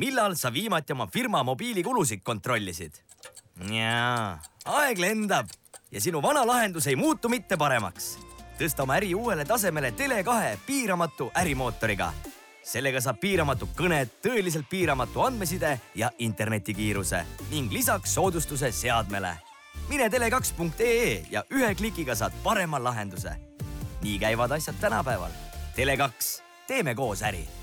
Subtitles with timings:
[0.00, 2.92] millal sa viimati oma firma mobiilikulusid kontrollisid?
[3.68, 5.50] jaa, aeg lendab
[5.92, 8.16] ja sinu vana lahendus ei muutu mitte paremaks.
[8.58, 12.12] tõsta oma äri uuele tasemele Tele2 piiramatu ärimootoriga.
[12.62, 19.36] sellega saab piiramatu kõned, tõeliselt piiramatu andmeside ja internetikiiruse ning lisaks soodustuse seadmele.
[19.88, 23.36] mine tele2.ee ja ühe klikiga saad parema lahenduse.
[24.02, 25.30] nii käivad asjad tänapäeval.
[25.76, 27.59] Tele2, teeme koos äri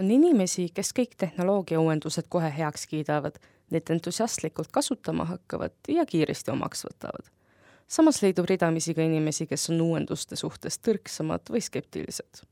[0.00, 3.36] on inimesi, kes kõik tehnoloogiauuendused kohe heaks kiidavad,
[3.70, 7.28] neid entusiastlikult kasutama hakkavad ja kiiresti omaks võtavad.
[7.90, 12.42] samas leidub ridamisi ka inimesi, kes on uuenduste suhtes tõrksamad või skeptilised.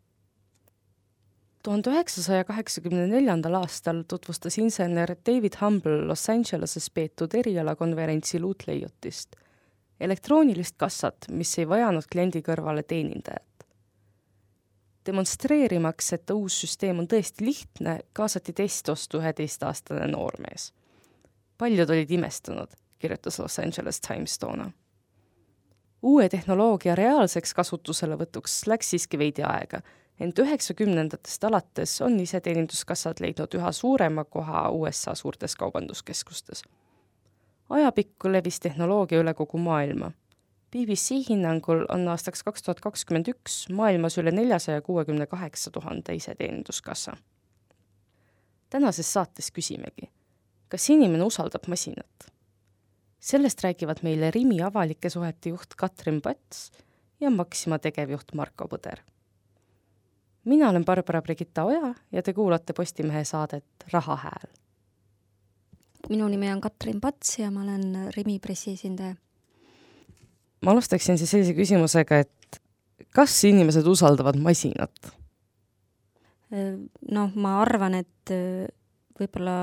[1.63, 9.37] tuhande üheksasaja kaheksakümne neljandal aastal tutvustas insener David Humble Los Angeleses peetud erialakonverentsil uut leiutist,
[10.01, 13.58] elektroonilist kassat, mis ei vajanud kliendi kõrvale teenindajat
[15.09, 20.73] demonstreerimaks, et uus süsteem on tõesti lihtne, kaasati testostu üheteistaastane noormees.
[21.59, 24.71] paljud olid imestunud, kirjutas Los Angeles Times toona.
[26.03, 29.81] uue tehnoloogia reaalseks kasutuselevõtuks läks siiski veidi aega,
[30.21, 36.63] ent üheksakümnendatest alates on iseteeninduskassad leidnud üha suurema koha USA suurtes kaubanduskeskustes.
[37.71, 40.13] ajapikku levis tehnoloogia üle kogu maailma
[40.73, 47.17] BBC hinnangul on aastaks kaks tuhat kakskümmend üks maailmas üle neljasaja kuuekümne kaheksa tuhande iseteeninduskassa.
[48.71, 50.11] tänases saates küsimegi,
[50.69, 52.33] kas inimene usaldab masinat?
[53.21, 56.71] sellest räägivad meile Rimi avalike suhete juht Katrin Pats
[57.21, 59.01] ja Maxima tegevjuht Marko Põder.
[60.45, 64.53] mina olen Barbara Brigitta Oja ja te kuulate Postimehe saadet Raha hääl.
[66.09, 69.15] minu nimi on Katrin Pats ja ma olen Rimi pressiesindaja
[70.65, 72.61] ma alustaksin siis sellise küsimusega, et
[73.15, 75.15] kas inimesed usaldavad masinat?
[76.49, 78.33] noh, ma arvan, et
[79.19, 79.57] võib-olla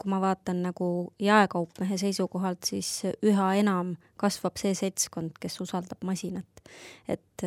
[0.00, 0.86] kui ma vaatan nagu
[1.20, 6.46] jaekaupmehe seisukohalt, siis üha enam kasvab see seltskond, kes usaldab masinat.
[7.08, 7.42] et,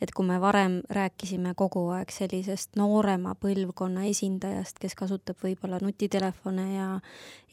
[0.00, 6.64] et kui me varem rääkisime kogu aeg sellisest noorema põlvkonna esindajast, kes kasutab võib-olla nutitelefone
[6.72, 6.86] ja,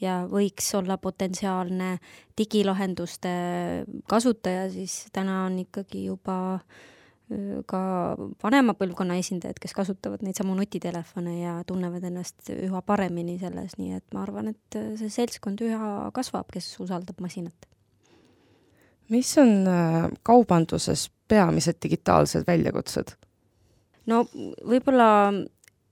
[0.00, 1.98] ja võiks olla potentsiaalne
[2.38, 3.34] digilahenduste
[4.08, 6.88] kasutaja, siis täna on ikkagi juba äh,
[7.68, 7.82] ka
[8.42, 13.98] vanema põlvkonna esindajad, kes kasutavad neid samu nutitelefone ja tunnevad ennast üha paremini selles, nii
[13.98, 17.68] et ma arvan, et see seltskond üha kasvab, kes usaldab masinat.
[19.12, 23.16] mis on äh, kaubanduses peamised digitaalsed väljakutsed?
[24.06, 25.08] no võib-olla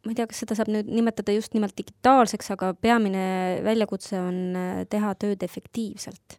[0.01, 3.25] ma ei tea, kas seda saab nüüd nimetada just nimelt digitaalseks, aga peamine
[3.67, 6.39] väljakutse on äh, teha tööd efektiivselt.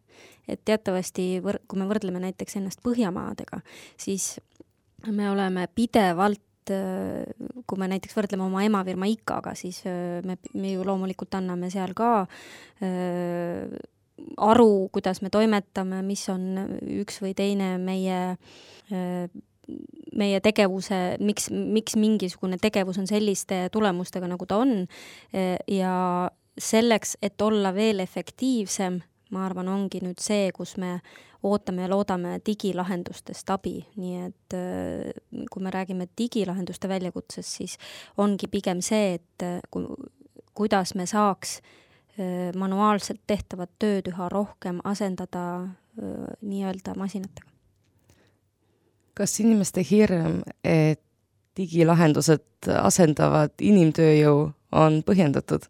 [0.49, 3.61] et teatavasti kui me võrdleme näiteks ennast Põhjamaadega,
[3.97, 4.33] siis
[5.07, 7.25] me oleme pidevalt äh,
[7.67, 11.95] kui me näiteks võrdleme oma emafirma IKA-ga, siis äh, me, me ju loomulikult anname seal
[11.97, 12.25] ka
[12.83, 13.79] äh,
[14.37, 16.67] aru, kuidas me toimetame, mis on
[17.01, 18.19] üks või teine meie
[18.93, 19.41] äh,
[20.17, 24.85] meie tegevuse, miks, miks mingisugune tegevus on selliste tulemustega, nagu ta on.
[25.35, 26.29] Äh, ja
[26.59, 28.99] selleks, et olla veel efektiivsem,
[29.31, 30.97] ma arvan, ongi nüüd see, kus me
[31.43, 37.77] ootame ja loodame digilahendustest abi, nii et äh, kui me räägime digilahenduste väljakutsest, siis
[38.17, 39.87] ongi pigem see, et äh, kui,
[40.57, 45.45] kuidas me saaks äh, manuaalselt tehtavat tööd üha rohkem asendada
[45.91, 47.49] nii-öelda masinatega.
[49.13, 51.01] kas inimeste hirm, et
[51.59, 55.67] digilahendused asendavad inimtööjõu, on põhjendatud?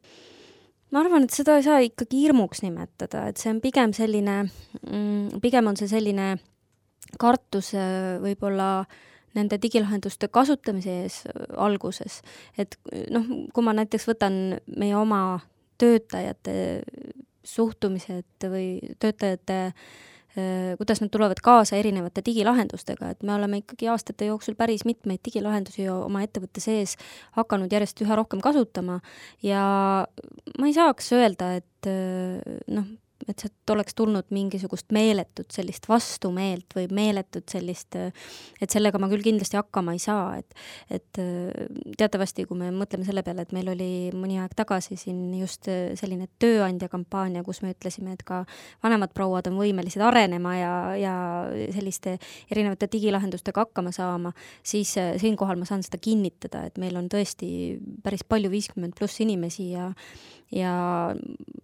[0.92, 5.40] Ma arvan, et seda ei saa ikkagi hirmuks nimetada, et see on pigem selline mm,,
[5.44, 6.34] pigem on see selline
[7.22, 8.86] kartus äh, võib-olla
[9.36, 12.22] nende digilahenduste kasutamise ees äh, alguses.
[12.60, 12.78] et
[13.12, 14.38] noh, kui ma näiteks võtan
[14.76, 15.42] meie oma
[15.82, 16.56] töötajate
[17.48, 20.11] suhtumised või töötajate äh, Äh,
[20.78, 25.90] kuidas nad tulevad kaasa erinevate digilahendustega, et me oleme ikkagi aastate jooksul päris mitmeid digilahendusi
[25.92, 26.96] oma ettevõtte sees
[27.36, 29.02] hakanud järjest üha rohkem kasutama.
[29.44, 29.64] Ja
[30.58, 32.40] ma ei saaks öelda, et äh,
[32.72, 32.88] noh,
[33.30, 39.24] et sealt oleks tulnud mingisugust meeletut sellist vastumeelt või meeletut sellist, et sellega ma küll
[39.26, 40.58] kindlasti hakkama ei saa, et
[40.92, 41.20] et
[41.98, 45.68] teatavasti, kui me mõtleme selle peale, et meil oli mõni aeg tagasi siin just
[46.00, 48.42] selline tööandja kampaania, kus me ütlesime, et ka
[48.84, 51.16] vanemad prouad on võimelised arenema ja, ja
[51.76, 52.18] selliste
[52.52, 54.34] erinevate digilahendustega hakkama saama,
[54.64, 57.52] siis siinkohal ma saan seda kinnitada, et meil on tõesti
[58.04, 59.92] päris palju viiskümmend pluss inimesi ja
[60.52, 60.74] ja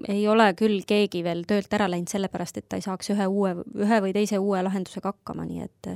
[0.08, 3.54] ei ole küll keegi veel töölt ära läinud sellepärast, et ta ei saaks ühe uue,
[3.76, 5.94] ühe või teise uue lahendusega hakkama, nii et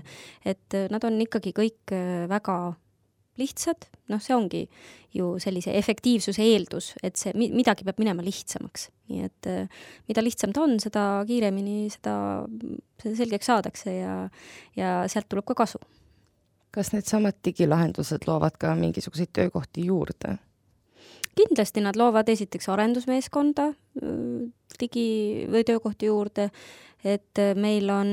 [0.54, 1.96] et nad on ikkagi kõik
[2.32, 2.58] väga
[3.40, 4.62] lihtsad, noh, see ongi
[5.16, 8.90] ju sellise efektiivsuse eeldus, et see, midagi peab minema lihtsamaks.
[9.12, 12.14] nii et äh, mida lihtsam ta on, seda kiiremini seda,
[13.02, 14.14] seda selgeks saadakse ja,
[14.78, 15.82] ja sealt tuleb ka kasu.
[16.72, 20.38] kas needsamad digilahendused loovad ka mingisuguseid töökohti juurde?
[21.38, 24.48] Kindlasti nad loovad esiteks arendusmeeskonda äh,
[24.80, 26.50] digi- või töökohti juurde,
[27.04, 28.12] et äh, meil on,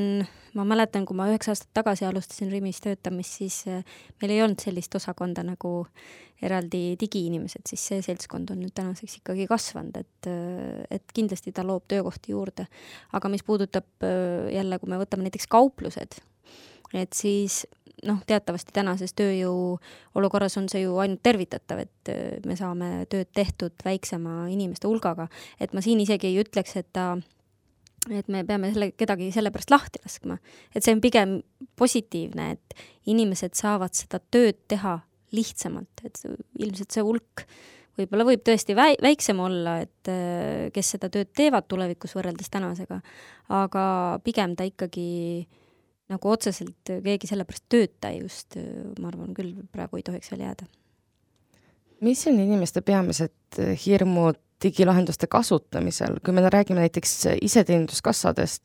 [0.59, 3.85] ma mäletan, kui ma üheksa aastat tagasi alustasin Rimis töötamist, siis äh,
[4.23, 5.73] meil ei olnud sellist osakonda nagu
[6.43, 10.29] eraldi digiinimesed, siis see seltskond on nüüd tänaseks ikkagi kasvanud, et,
[10.95, 12.69] et kindlasti ta loob töökohti juurde.
[13.13, 14.07] aga mis puudutab
[14.55, 16.15] jälle, kui me võtame näiteks kauplused,
[16.95, 17.65] et siis
[18.07, 19.79] noh, teatavasti tänases tööjõu
[20.19, 25.29] olukorras on see ju ainult tervitatav, et äh, me saame tööd tehtud väiksema inimeste hulgaga,
[25.61, 27.15] et ma siin isegi ei ütleks, et ta
[28.15, 30.39] et me peame selle, kedagi sellepärast lahti laskma.
[30.75, 31.41] et see on pigem
[31.77, 32.79] positiivne, et
[33.11, 35.01] inimesed saavad seda tööd teha
[35.35, 36.23] lihtsamalt, et
[36.63, 37.45] ilmselt see hulk
[37.99, 43.01] võib-olla võib tõesti väi-, väiksem olla, et äh, kes seda tööd teevad tulevikus võrreldes tänasega,
[43.59, 43.85] aga
[44.25, 45.09] pigem ta ikkagi
[45.43, 45.65] äh,
[46.09, 48.57] nagu otseselt keegi selle pärast tööta just,
[49.01, 50.69] ma arvan küll, praegu ei tohiks veel jääda.
[52.01, 57.13] mis on inimeste peamised hirmud digilahenduste kasutamisel, kui me räägime näiteks
[57.43, 58.65] iseteeninduskassadest,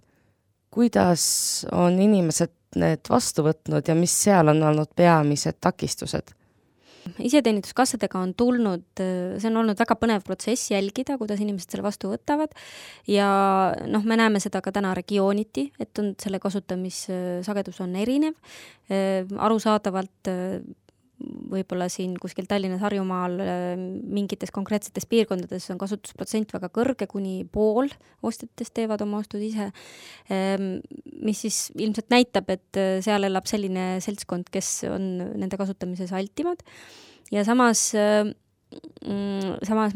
[0.73, 1.25] kuidas
[1.71, 6.33] on inimesed need vastu võtnud ja mis seal on olnud peamised takistused?
[7.19, 12.53] Iseteeninduskassadega on tulnud, see on olnud väga põnev protsess jälgida, kuidas inimesed selle vastu võtavad.
[13.09, 13.27] Ja
[13.89, 18.37] noh, me näeme seda ka täna regiooniti, et on selle kasutamissagedus on erinev,
[19.39, 20.31] arusaadavalt
[21.21, 23.37] võib-olla siin kuskil Tallinnas, Harjumaal
[23.77, 27.91] mingites konkreetsetes piirkondades on kasutusprotsent väga kõrge, kuni pool
[28.25, 29.69] ostjatest teevad oma ostud ise,
[30.29, 35.05] mis siis ilmselt näitab, et seal elab selline seltskond, kes on
[35.37, 36.65] nende kasutamises altimad.
[37.31, 38.42] Ja samas Mm,
[39.67, 39.93] samas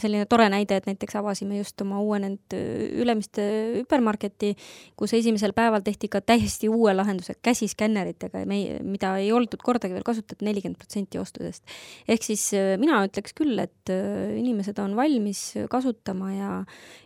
[0.00, 2.56] selline tore näide, et näiteks avasime just oma uuenenud
[3.02, 3.44] Ülemiste
[3.76, 4.54] hüpermarketi,
[4.96, 8.44] kus esimesel päeval tehti ka täiesti uue lahenduse käsiskänneritega
[8.82, 11.64] mida ei oldud kordagi veel kasutatud, nelikümmend protsenti ostudest.
[12.08, 12.50] ehk siis
[12.80, 13.92] mina ütleks küll, et
[14.36, 16.52] inimesed on valmis kasutama ja,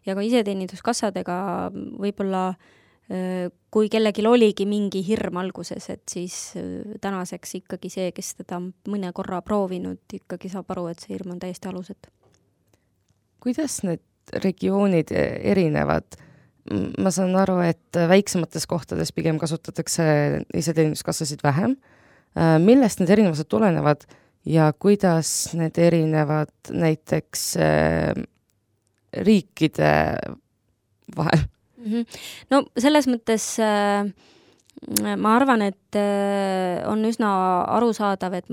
[0.07, 1.41] ja ka iseteeninduskassadega
[2.01, 2.69] võib-olla äh,
[3.71, 9.11] kui kellelgi oligi mingi hirm alguses, et siis äh, tänaseks ikkagi see, kes teda mõne
[9.17, 12.13] korra proovinud, ikkagi saab aru, et see hirm on täiesti alusetu.
[13.41, 14.05] kuidas need
[14.45, 16.19] regioonid erinevad?
[16.71, 20.05] ma saan aru, et väiksemates kohtades pigem kasutatakse
[20.55, 21.75] iseteeninduskassasid vähem.
[22.39, 24.05] Äh, millest need erinevused tulenevad
[24.47, 28.13] ja kuidas need erinevad näiteks äh,
[29.27, 29.91] riikide
[31.17, 31.49] vahel?
[31.81, 31.93] Mm.
[31.93, 32.21] -hmm.
[32.51, 34.13] no selles mõttes äh,
[35.21, 37.31] ma arvan, et äh, on üsna
[37.77, 38.47] arusaadav, et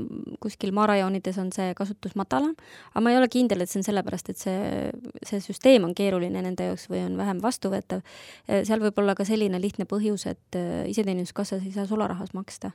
[0.44, 2.56] kuskil maarajoonides on see kasutus madalam,
[2.92, 4.90] aga ma ei ole kindel, et see on sellepärast, et see,
[5.28, 8.04] see süsteem on keeruline nende jaoks või on vähem vastuvõetav.
[8.50, 12.74] Äh, seal võib olla ka selline lihtne põhjus, et äh, iseteeninduskassas ei saa sularahas maksta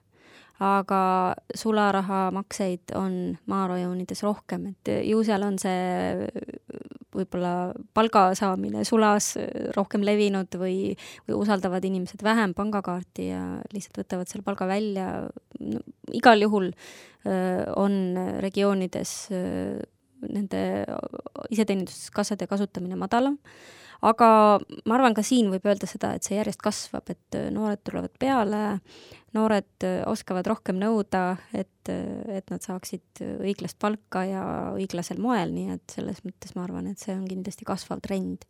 [0.62, 6.28] aga sularahamakseid on maarajoonides rohkem, et ju seal on see
[7.12, 9.34] võib-olla palga saamine sulas
[9.76, 10.94] rohkem levinud või,
[11.28, 13.42] või usaldavad inimesed vähem pangakaarti ja
[13.74, 15.08] lihtsalt võtavad selle palga välja
[15.60, 15.82] no,.
[16.12, 19.82] igal juhul öö, on regioonides öö,
[20.22, 20.62] nende
[21.50, 23.38] iseteeninduskassade kasutamine madalam
[24.02, 24.28] aga
[24.88, 28.14] ma arvan, ka siin võib öelda seda, et see järjest kasvab, et äh, noored tulevad
[28.20, 28.62] peale,
[29.36, 34.44] noored äh, oskavad rohkem nõuda, et, äh, et nad saaksid õiglast palka ja
[34.74, 38.46] õiglasel moel, nii et selles mõttes ma arvan, et see on kindlasti kasvav trend.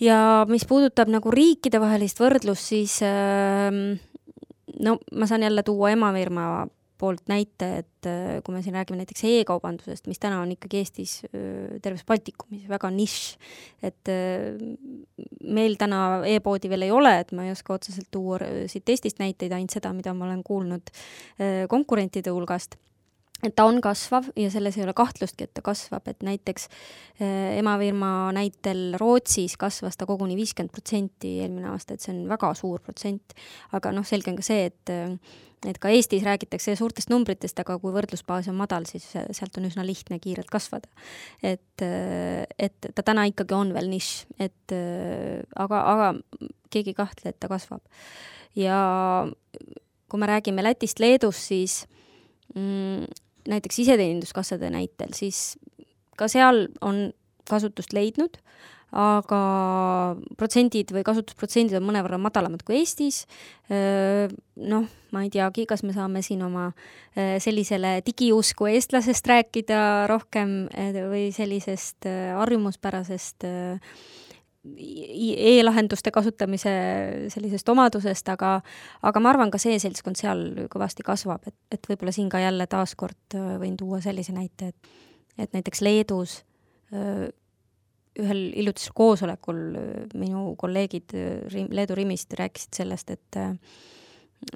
[0.00, 3.68] ja mis puudutab nagu riikidevahelist võrdlust, siis äh,
[4.80, 6.66] no ma saan jälle tuua emafirma
[7.00, 11.16] poolt näite, et äh, kui me siin räägime näiteks e-kaubandusest, mis täna on ikkagi Eestis
[11.30, 13.22] äh, terves Baltikumis väga nišš,
[13.88, 14.60] et äh,
[15.48, 18.40] meil täna e-poodi veel ei ole, et ma ei oska otseselt tuua
[18.70, 20.92] siit Eestist näiteid, ainult seda, mida ma olen kuulnud
[21.70, 22.76] konkurentide hulgast
[23.46, 26.66] et ta on kasvav ja selles ei ole kahtlustki, et ta kasvab, et näiteks
[27.56, 32.82] emafirma näitel Rootsis kasvas ta koguni viiskümmend protsenti eelmine aasta, et see on väga suur
[32.84, 33.32] protsent.
[33.76, 34.92] aga noh, selge on ka see, et
[35.68, 39.84] et ka Eestis räägitakse suurtest numbritest, aga kui võrdlusbaas on madal, siis sealt on üsna
[39.84, 40.88] lihtne kiirelt kasvada.
[41.42, 41.84] et,
[42.58, 44.74] et ta täna ikkagi on veel nišš, et
[45.60, 46.10] aga, aga
[46.72, 47.82] keegi ei kahtle, et ta kasvab.
[48.56, 48.80] ja
[50.10, 51.84] kui me räägime Lätist, Leedust, siis
[52.54, 53.06] mm,
[53.48, 55.58] näiteks iseteeninduskassade näitel, siis
[56.18, 57.10] ka seal on
[57.50, 58.40] kasutust leidnud,
[58.90, 59.40] aga
[60.38, 63.22] protsendid või kasutusprotsendid on mõnevõrra madalamad kui Eestis.
[63.70, 66.70] Noh, ma ei teagi, kas me saame siin oma
[67.14, 70.64] sellisele digiusku eestlasest rääkida rohkem
[71.12, 72.08] või sellisest
[72.40, 73.46] harjumuspärasest
[74.60, 76.72] e-lahenduste kasutamise
[77.32, 78.58] sellisest omadusest, aga
[79.08, 82.66] aga ma arvan, ka see seltskond seal kõvasti kasvab, et, et võib-olla siin ka jälle
[82.68, 84.98] taaskord võin tuua sellise näite, et
[85.40, 86.40] et näiteks Leedus
[88.20, 89.60] ühel hiljutisel koosolekul
[90.18, 91.14] minu kolleegid
[91.70, 93.40] Leedu Rimist rääkisid sellest, et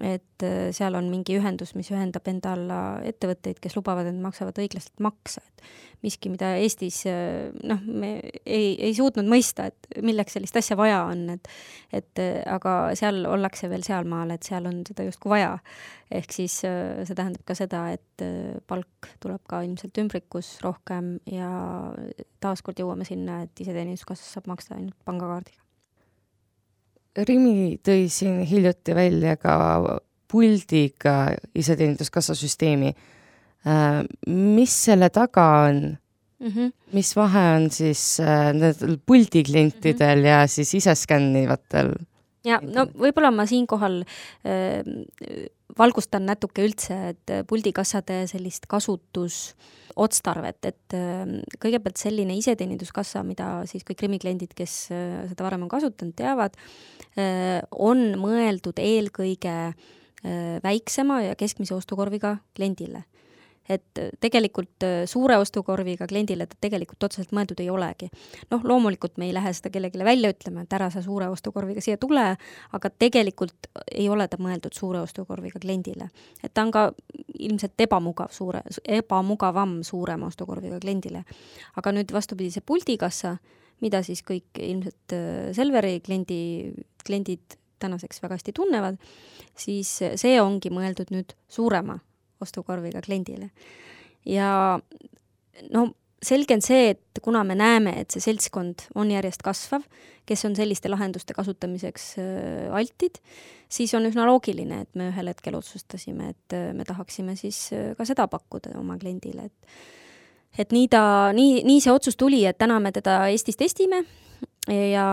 [0.00, 5.02] et seal on mingi ühendus, mis ühendab enda alla ettevõtteid, kes lubavad, et maksavad õiglaselt
[5.04, 5.66] makse, et
[6.04, 8.14] miski, mida Eestis noh, me
[8.44, 11.50] ei, ei suutnud mõista, et milleks sellist asja vaja on, et
[11.94, 15.58] et aga seal ollakse veel sealmaal, et seal on seda justkui vaja.
[16.14, 18.24] ehk siis see tähendab ka seda, et
[18.68, 21.50] palk tuleb ka ilmselt ümbrikus rohkem ja
[22.40, 25.63] taaskord jõuame sinna, et iseteeninduskassas saab maksta ainult pangakaardiga
[27.16, 29.56] Rimi tõi siin hiljuti välja ka
[30.30, 32.94] puldiga iseteeninduskassa süsteemi.
[33.64, 35.96] Äh, mis selle taga on
[36.40, 36.48] mm?
[36.48, 36.72] -hmm.
[36.92, 40.28] mis vahe on siis äh, nendel puldiklientidel mm -hmm.
[40.28, 41.94] ja siis ise skännivatel?
[42.44, 44.02] ja no võib-olla ma siinkohal
[44.44, 44.84] äh,
[45.78, 53.48] valgustan natuke üldse, et puldikassade sellist kasutus äh, otstarvet, et ähm, kõigepealt selline iseteeninduskassa, mida
[53.70, 56.58] siis kõik Rimi kliendid, kes äh, seda varem on kasutanud, teavad,
[57.14, 59.76] äh, on mõeldud eelkõige äh,
[60.64, 63.04] väiksema ja keskmise ostukorviga kliendile
[63.68, 68.10] et tegelikult äh, suure ostukorviga kliendile ta tegelikult otseselt mõeldud ei olegi.
[68.50, 71.98] noh, loomulikult me ei lähe seda kellelegi välja ütlema, et ära sa suure ostukorviga siia
[72.00, 72.26] tule,
[72.72, 76.10] aga tegelikult ei ole ta mõeldud suure ostukorviga kliendile.
[76.42, 76.84] et ta on ka
[77.38, 81.24] ilmselt ebamugav suure, ebamugavam suurema ostukorviga kliendile.
[81.76, 83.38] aga nüüd vastupidi, see puldikassa,
[83.80, 86.72] mida siis kõik ilmselt äh, Selveri kliendi,
[87.06, 88.96] kliendid tänaseks väga hästi tunnevad,
[89.56, 91.98] siis see ongi mõeldud nüüd suurema
[92.40, 93.50] ostukorviga kliendile.
[94.24, 94.80] ja
[95.70, 95.88] no
[96.24, 99.84] selge on see, et kuna me näeme, et see seltskond on järjest kasvav,
[100.26, 103.20] kes on selliste lahenduste kasutamiseks äh, altid,
[103.68, 107.92] siis on üsna loogiline, et me ühel hetkel otsustasime, et äh, me tahaksime siis äh,
[107.98, 109.76] ka seda pakkuda oma kliendile, et
[110.54, 114.04] et nii ta, nii, nii see otsus tuli, et täna me teda Eestis testime
[114.68, 115.06] ja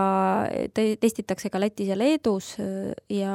[0.74, 2.54] te-, testitakse ka Lätis ja Leedus
[3.12, 3.34] ja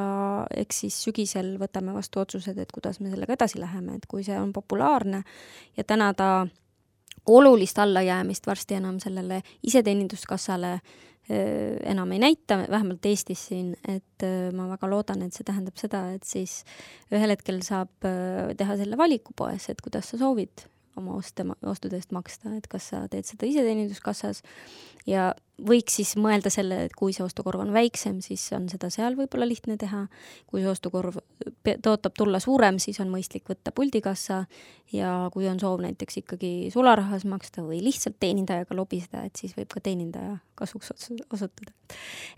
[0.55, 4.37] eks siis sügisel võtame vastu otsused, et kuidas me sellega edasi läheme, et kui see
[4.39, 5.23] on populaarne
[5.77, 6.31] ja täna ta
[7.27, 10.79] olulist allajäämist varsti enam sellele iseteeninduskassale
[11.27, 14.23] enam ei näita, vähemalt Eestis siin, et
[14.55, 16.61] ma väga loodan, et see tähendab seda, et siis
[17.11, 18.07] ühel hetkel saab
[18.57, 20.63] teha selle valiku poes, et kuidas sa soovid
[20.97, 24.41] oma oste, ostude eest maksta, et kas sa teed seda iseteeninduskassas
[25.07, 29.15] ja võiks siis mõelda selle, et kui see ostukorv on väiksem, siis on seda seal
[29.17, 30.03] võib-olla lihtne teha.
[30.45, 31.17] kui see ostukorv
[31.65, 34.43] tõotab tulla suurem, siis on mõistlik võtta puldikassa
[34.93, 39.73] ja kui on soov näiteks ikkagi sularahas maksta või lihtsalt teenindajaga lobiseda, et siis võib
[39.73, 40.93] ka teenindaja kasuks
[41.33, 41.73] osutuda.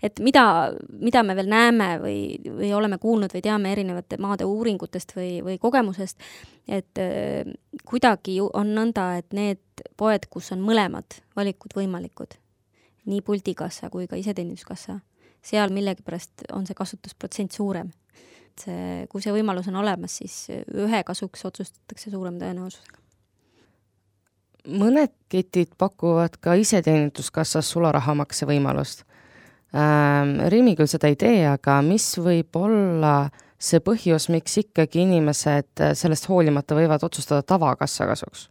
[0.02, 5.16] et mida, mida me veel näeme või, või oleme kuulnud või teame erinevate maade uuringutest
[5.16, 6.16] või, või kogemusest,
[6.68, 7.44] et äh,
[7.84, 9.60] kuidagi on nõnda, et need
[9.96, 12.40] poed, kus on mõlemad valikud võimalikud
[13.08, 14.98] nii puldikassa kui ka iseteeninduskassa,
[15.42, 17.92] seal millegipärast on see kasutusprotsent suurem.
[18.50, 22.98] et see, kui see võimalus on olemas, siis ühe kasuks otsustatakse suurema tõenäosusega.
[24.68, 29.04] mõned ketid pakuvad ka iseteeninduskassas sularahamakse võimalust
[29.74, 30.40] ähm,.
[30.48, 33.30] Rimi küll seda ei tee, aga mis võib olla
[33.60, 38.48] see põhjus, miks ikkagi inimesed sellest hoolimata võivad otsustada tavakassa kasuks?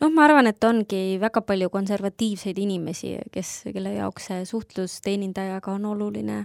[0.00, 5.74] Noh, ma arvan, et ongi väga palju konservatiivseid inimesi, kes, kelle jaoks see suhtlus teenindajaga
[5.76, 6.42] on oluline.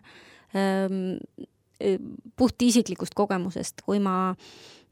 [0.53, 1.18] Ähm,
[2.39, 4.36] puht isiklikust kogemusest, kui ma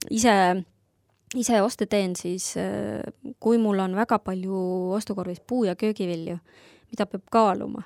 [0.10, 0.34] ise
[1.40, 2.54] ise oste teen, siis
[3.40, 6.38] kui mul on väga palju ostukorvis puu- ja köögivilju,
[6.92, 7.84] mida peab kaaluma,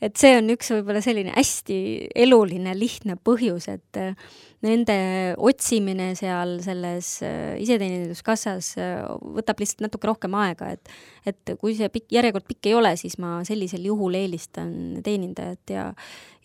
[0.00, 1.76] et see on üks võib-olla selline hästi
[2.24, 4.16] eluline, lihtne põhjus, et äh,
[4.64, 4.96] nende
[5.40, 9.04] otsimine seal selles äh, iseteeninduskassas äh,
[9.36, 10.92] võtab lihtsalt natuke rohkem aega, et
[11.28, 14.72] et kui see pikk, järjekord pikk ei ole, siis ma sellisel juhul eelistan
[15.04, 15.86] teenindajat ja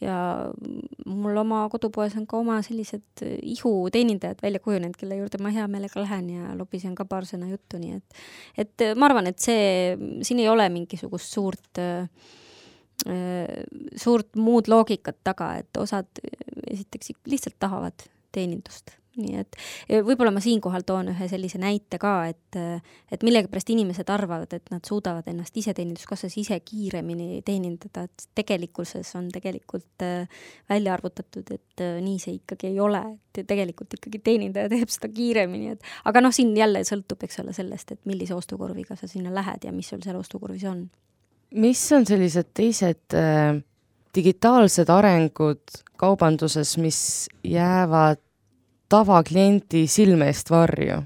[0.04, 0.16] ja
[1.08, 6.04] mul oma kodupoes on ka oma sellised ihuteenindajad välja kujunenud, kelle juurde ma hea meelega
[6.04, 9.96] lähen ja lobisen ka paar sõna juttu, nii et et ma arvan, et see,
[10.28, 12.04] siin ei ole mingisugust suurt äh,
[13.04, 16.08] suurt muud loogikat taga, et osad
[16.72, 19.58] esiteks lihtsalt tahavad teenindust nii et
[20.06, 22.58] võib-olla ma siinkohal toon ühe sellise näite ka, et,
[23.12, 29.30] et millegipärast inimesed arvavad, et nad suudavad ennast iseteeninduskassas ise kiiremini teenindada, et tegelikkuses on
[29.34, 34.72] tegelikult äh, välja arvutatud, et äh, nii see ikkagi ei ole, et tegelikult ikkagi teenindaja
[34.72, 39.00] teeb seda kiiremini, et aga noh, siin jälle sõltub, eks ole, sellest, et millise ostukorviga
[39.00, 40.88] sa sinna lähed ja mis sul seal ostukorvis on.
[41.52, 43.58] Mis on sellised teised äh,
[44.16, 47.00] digitaalsed arengud kaubanduses, mis
[47.44, 48.22] jäävad
[48.90, 51.04] tavakliendi silme eest varju?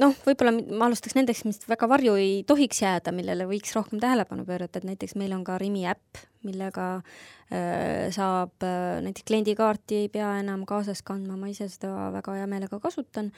[0.00, 4.44] noh, võib-olla ma alustaks nendest, mis väga varju ei tohiks jääda, millele võiks rohkem tähelepanu
[4.44, 10.10] pöörata, et näiteks meil on ka Rimi äpp, millega äh, saab äh, näiteks kliendikaarti ei
[10.12, 13.32] pea enam kaasas kandma, ma ise seda väga hea meelega kasutan.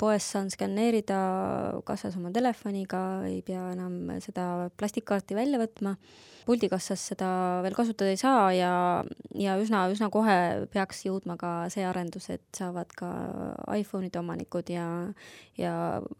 [0.00, 1.16] poes saan skänneerida
[1.84, 5.96] kassas oma telefoniga, ei pea enam seda plastikkaarti välja võtma
[6.50, 7.28] puldikassas seda
[7.64, 8.72] veel kasutada ei saa ja,
[9.38, 13.10] ja üsna, üsna kohe peaks jõudma ka see arendus, et saavad ka
[13.76, 14.86] iPhone'ide omanikud ja,
[15.60, 15.74] ja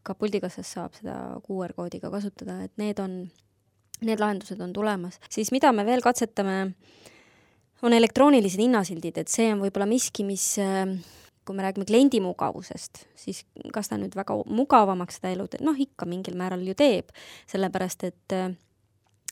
[0.06, 1.16] ka puldikassas saab seda
[1.46, 3.22] QR koodiga kasutada, et need on,
[4.06, 5.20] need lahendused on tulemas.
[5.30, 6.74] siis mida me veel katsetame,
[7.82, 10.52] on elektroonilised hinnasildid, et see on võib-olla miski, mis
[11.46, 15.78] kui me räägime kliendi mugavusest, siis kas ta nüüd väga mugavamaks seda elu teeb, noh
[15.80, 17.08] ikka mingil määral ju teeb,
[17.50, 18.36] sellepärast et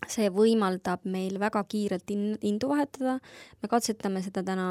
[0.06, 3.18] see võimaldab meil väga kiirelt in-, hindu vahetada,
[3.62, 4.68] me katsetame seda täna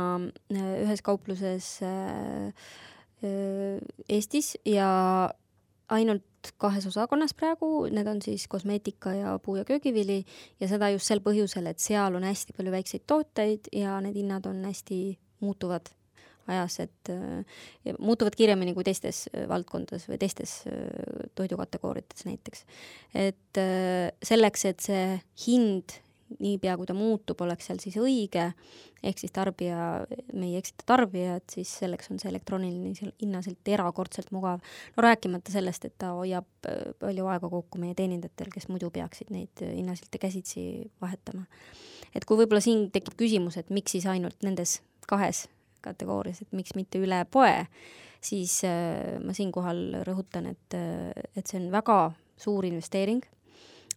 [0.53, 2.53] äh, ühes kaupluses äh,
[3.25, 4.89] äh, Eestis ja
[5.89, 10.23] ainult kahes osakonnas praegu, need on siis kosmeetika ja puu- ja köögivili
[10.59, 14.45] ja seda just sel põhjusel, et seal on hästi palju väikseid tooteid ja need hinnad
[14.49, 15.91] on hästi muutuvad
[16.47, 17.45] ajas, et äh,
[17.99, 22.65] muutuvad kiiremini kui teistes äh, valdkondades või teistes äh, toidukategooriates näiteks.
[23.15, 23.61] et
[24.23, 25.05] selleks, et see
[25.47, 25.97] hind
[26.39, 28.49] niipea, kui ta muutub, oleks seal siis õige,
[29.03, 34.63] ehk siis tarbija, me ei eksita tarbijat, siis selleks on see elektrooniline hinnasilt erakordselt mugav.
[34.95, 36.47] no rääkimata sellest, et ta hoiab
[36.99, 40.63] palju aega kokku meie teenindajatel, kes muidu peaksid neid hinnasilte käsitsi
[41.01, 41.45] vahetama.
[42.15, 45.47] et kui võib-olla siin tekib küsimus, et miks siis ainult nendes kahes
[45.87, 47.65] kategoorias, et miks mitte üle poe,
[48.23, 51.99] siis äh, ma siinkohal rõhutan, et, äh, et see on väga
[52.39, 53.23] suur investeering.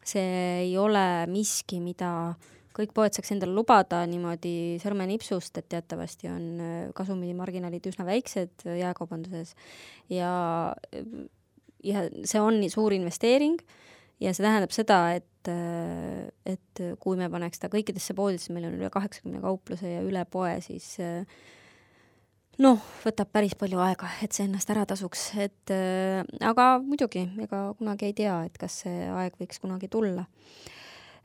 [0.06, 2.34] See ei ole miski, mida
[2.76, 9.54] kõik poed saaks endale lubada niimoodi sõrmenipsust, et teatavasti on äh, kasumimarginaalid üsna väiksed jaekaubanduses.
[10.12, 10.32] Ja,
[11.84, 13.60] ja see on suur investeering
[14.22, 15.50] ja see tähendab seda, et,
[16.48, 20.58] et kui me paneks ta kõikidesse poodidesse, meil on üle kaheksakümne kaupluse ja üle poe,
[20.64, 21.24] siis äh,
[22.60, 27.70] noh, võtab päris palju aega, et see ennast ära tasuks, et äh, aga muidugi, ega
[27.78, 30.26] kunagi ei tea, et kas see aeg võiks kunagi tulla.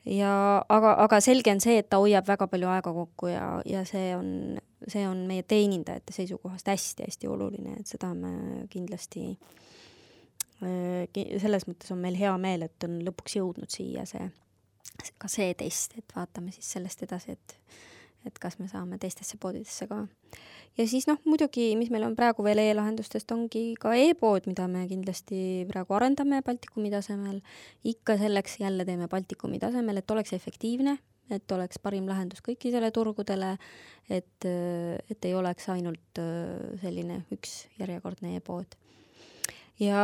[0.05, 0.31] ja
[0.69, 4.13] aga, aga selge on see, et ta hoiab väga palju aega kokku ja, ja see
[4.15, 4.29] on,
[4.87, 9.31] see on meie teenindajate seisukohast hästi-hästi oluline, et seda me kindlasti
[10.63, 14.29] äh, selles mõttes on meil hea meel, et on lõpuks jõudnud siia see,
[15.19, 17.59] ka see test, et vaatame siis sellest edasi, et
[18.25, 20.03] et kas me saame teistesse poodidesse ka.
[20.77, 24.85] ja siis noh, muidugi, mis meil on praegu veel e-lahendustest, ongi ka e-pood, mida me
[24.91, 27.41] kindlasti praegu arendame Baltikumi tasemel.
[27.83, 30.97] ikka selleks jälle teeme Baltikumi tasemel, et oleks efektiivne,
[31.29, 33.55] et oleks parim lahendus kõikidele turgudele,
[34.09, 38.77] et, et ei oleks ainult äh, selline üks järjekordne e-pood
[39.79, 40.01] ja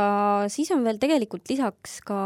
[0.52, 2.20] siis on veel tegelikult lisaks ka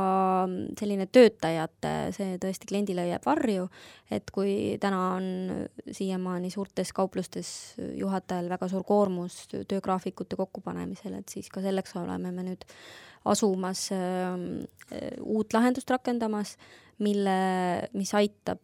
[0.79, 3.67] selline töötajate, see tõesti kliendile jääb varju,
[4.13, 5.27] et kui täna on
[5.85, 7.49] siiamaani suurtes kauplustes
[7.99, 12.65] juhatajal väga suur koormus töögraafikute kokkupanemisel, et siis ka selleks oleme me nüüd
[13.25, 14.33] asumas äh,
[15.21, 16.55] uut lahendust rakendamas
[17.03, 17.31] mille,
[17.91, 18.63] mis aitab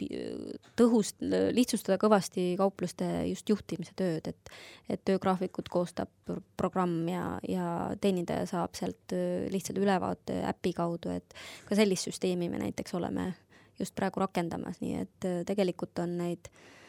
[0.80, 1.18] tõhust,
[1.52, 4.54] lihtsustada kõvasti kaupluste just juhtimise tööd, et
[4.92, 7.66] et töögraafikut koostab programm ja, ja
[8.02, 9.16] teenindaja saab sealt
[9.52, 11.36] lihtsalt ülevaate äpi kaudu, et
[11.68, 13.34] ka sellist süsteemi me näiteks oleme
[13.80, 16.81] just praegu rakendamas, nii et tegelikult on neid äh,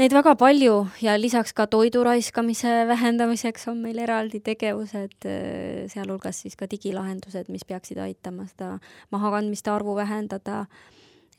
[0.00, 6.40] Neid väga palju ja lisaks ka toidu raiskamise vähendamiseks on meil eraldi tegevused, äh, sealhulgas
[6.40, 8.78] siis ka digilahendused, mis peaksid aitama seda
[9.12, 10.64] mahakandmiste arvu vähendada.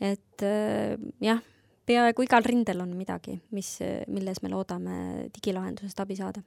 [0.01, 1.41] et äh, jah,
[1.85, 4.97] peaaegu igal rindel on midagi, mis, milles me loodame
[5.33, 6.41] digilahendusest abi saada.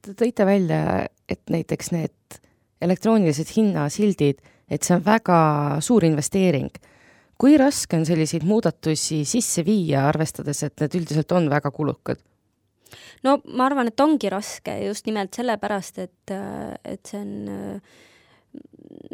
[0.00, 2.40] Te tõite välja, et näiteks need
[2.80, 5.40] elektroonilised hinnasildid, et see on väga
[5.84, 6.72] suur investeering
[7.38, 12.22] kui raske on selliseid muudatusi sisse viia, arvestades, et need üldiselt on väga kulukad?
[13.22, 16.36] no ma arvan, et ongi raske just nimelt sellepärast, et,
[16.84, 17.34] et see on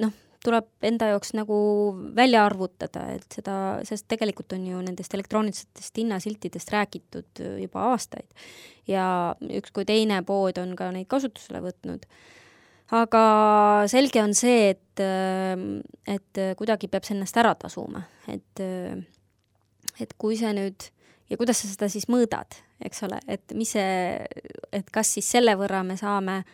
[0.00, 0.12] noh,
[0.44, 1.56] tuleb enda jaoks nagu
[2.16, 3.56] välja arvutada, et seda,
[3.86, 8.28] sest tegelikult on ju nendest elektroonilistest hinnasiltidest räägitud juba aastaid.
[8.86, 9.06] ja
[9.58, 12.04] üks kui teine pood on ka neid kasutusele võtnud.
[12.92, 13.24] Aga
[13.90, 15.04] selge on see, et,
[16.06, 18.64] et kuidagi peab see ennast ära tasuma, et,
[20.00, 20.90] et kui see nüüd
[21.32, 24.20] ja kuidas sa seda siis mõõdad, eks ole, et mis see,
[24.76, 26.52] et kas siis selle võrra me saame äh,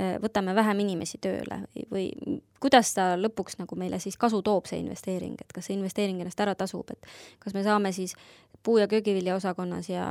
[0.00, 4.68] Äh, võtame vähem inimesi tööle või, või kuidas ta lõpuks nagu meile siis kasu toob,
[4.70, 7.08] see investeering, et kas see investeering ennast ära tasub, et
[7.42, 8.14] kas me saame siis
[8.62, 10.06] puu- ja köögivilja osakonnas ja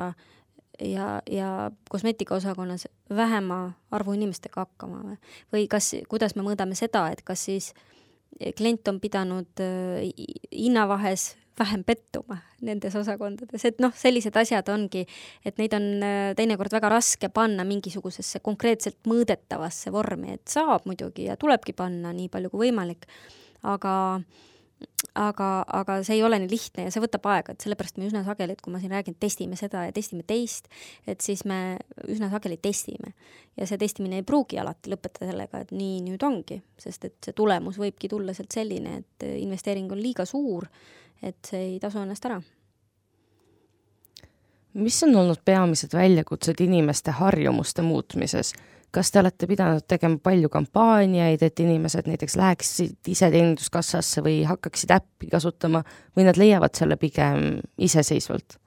[0.81, 5.17] ja, ja kosmeetikaosakonnas vähema arvu inimestega hakkama või,
[5.53, 7.73] või kas, kuidas me mõõdame seda, et kas siis
[8.57, 10.09] klient on pidanud äh,
[10.51, 15.03] hinnavahes vähem pettuma nendes osakondades, et noh, sellised asjad ongi,
[15.45, 21.27] et neid on äh, teinekord väga raske panna mingisugusesse konkreetselt mõõdetavasse vormi, et saab muidugi
[21.27, 23.09] ja tulebki panna nii palju kui võimalik,
[23.67, 23.93] aga
[25.15, 28.23] aga, aga see ei ole nii lihtne ja see võtab aega, et sellepärast me üsna
[28.27, 30.69] sageli, et kui ma siin räägin, testime seda ja testime teist,
[31.07, 33.13] et siis me üsna sageli testime.
[33.59, 37.35] ja see testimine ei pruugi alati lõpetada sellega, et nii nüüd ongi, sest et see
[37.35, 40.69] tulemus võibki tulla sealt selline, et investeering on liiga suur
[41.21, 42.41] et see ei tasu ennast ära.
[44.73, 48.53] mis on olnud peamised väljakutsed inimeste harjumuste muutmises?
[48.91, 54.95] Kas te olete pidanud tegema palju kampaaniaid, et inimesed näiteks läheksid ise teeninduskassasse või hakkaksid
[54.95, 55.83] äppi kasutama
[56.17, 58.59] või nad leiavad selle pigem iseseisvalt?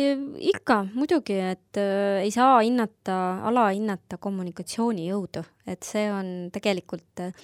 [0.00, 3.16] ikka, muidugi, et äh, ei saa hinnata,
[3.50, 7.34] alahinnata kommunikatsioonijõudu, et see on tegelikult äh,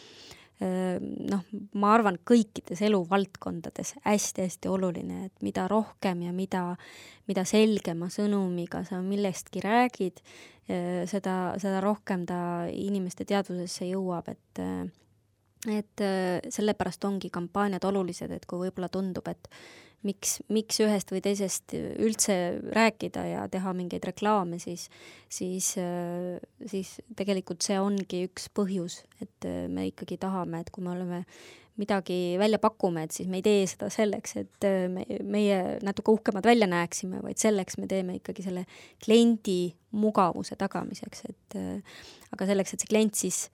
[0.61, 1.43] noh,
[1.77, 6.63] ma arvan, kõikides eluvaldkondades hästi-hästi oluline, et mida rohkem ja mida,
[7.29, 10.23] mida selgema sõnumiga sa millestki räägid,
[11.11, 12.39] seda, seda rohkem ta
[12.73, 14.63] inimeste teadvusesse jõuab, et
[15.71, 16.03] et
[16.53, 19.49] sellepärast ongi kampaaniad olulised, et kui võib-olla tundub, et
[20.07, 22.37] miks, miks ühest või teisest üldse
[22.75, 24.89] rääkida ja teha mingeid reklaame, siis,
[25.33, 25.73] siis,
[26.71, 31.23] siis tegelikult see ongi üks põhjus, et me ikkagi tahame, et kui me oleme
[31.77, 36.47] midagi välja pakume, et siis me ei tee seda selleks, et me, meie natuke uhkemad
[36.49, 38.65] välja näeksime, vaid selleks me teeme ikkagi selle
[39.05, 41.59] kliendi mugavuse tagamiseks, et
[42.33, 43.45] aga selleks, et see klient siis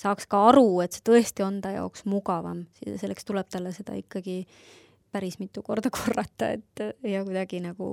[0.00, 4.42] saaks ka aru, et see tõesti on ta jaoks mugavam, selleks tuleb talle seda ikkagi
[5.12, 7.88] päris mitu korda korrata, et ja kuidagi nagu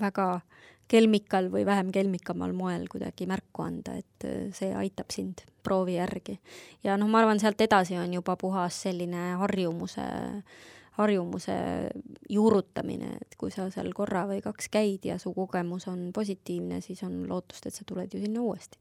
[0.00, 0.28] väga
[0.88, 6.38] kelmikal või vähem kelmikamal moel kuidagi märku anda, et see aitab sind proovi järgi.
[6.84, 10.04] ja noh, ma arvan, sealt edasi on juba puhas selline harjumuse,
[11.00, 11.56] harjumuse
[12.28, 17.02] juurutamine, et kui sa seal korra või kaks käid ja su kogemus on positiivne, siis
[17.08, 18.80] on lootust, et sa tuled ju sinna uuesti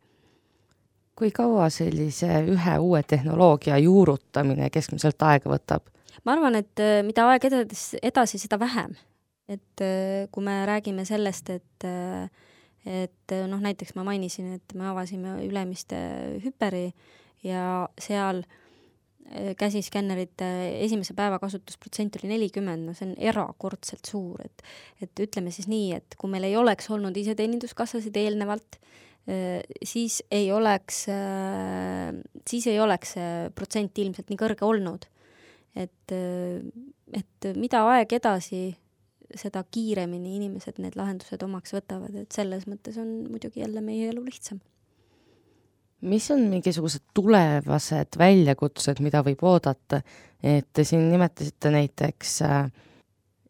[1.16, 5.90] kui kaua sellise ühe uue tehnoloogia juurutamine keskmiselt aega võtab?
[6.24, 8.96] ma arvan, et äh, mida aeg edasi, edasi, seda vähem.
[9.50, 12.28] et äh, kui me räägime sellest, et äh,
[12.84, 15.96] et noh, näiteks ma mainisin, et me avasime Ülemiste
[16.44, 16.90] hüperi
[17.48, 18.42] ja seal
[19.58, 20.50] käsiskännerite
[20.84, 24.66] esimese päeva kasutusprotsent oli nelikümmend, no see on erakordselt suur, et
[25.00, 28.82] et ütleme siis nii, et kui meil ei oleks olnud iseteeninduskassasid eelnevalt,
[29.24, 31.06] siis ei oleks,
[32.50, 35.06] siis ei oleks see protsent ilmselt nii kõrge olnud.
[35.80, 38.66] Et, et mida aeg edasi,
[39.40, 44.24] seda kiiremini inimesed need lahendused omaks võtavad, et selles mõttes on muidugi jälle meie elu
[44.26, 44.62] lihtsam.
[46.04, 50.02] mis on mingisugused tulevased väljakutsed, mida võib oodata,
[50.44, 52.66] et te siin nimetasite näiteks äh,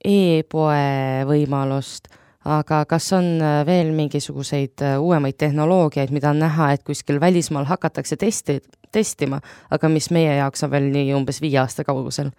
[0.05, 2.11] e-poe võimalust,
[2.45, 7.67] aga kas on äh, veel mingisuguseid äh, uuemaid tehnoloogiaid, mida on näha, et kuskil välismaal
[7.69, 8.59] hakatakse testi,
[8.91, 9.39] testima,
[9.71, 12.33] aga mis meie jaoks on veel nii umbes viie aasta kaugusel?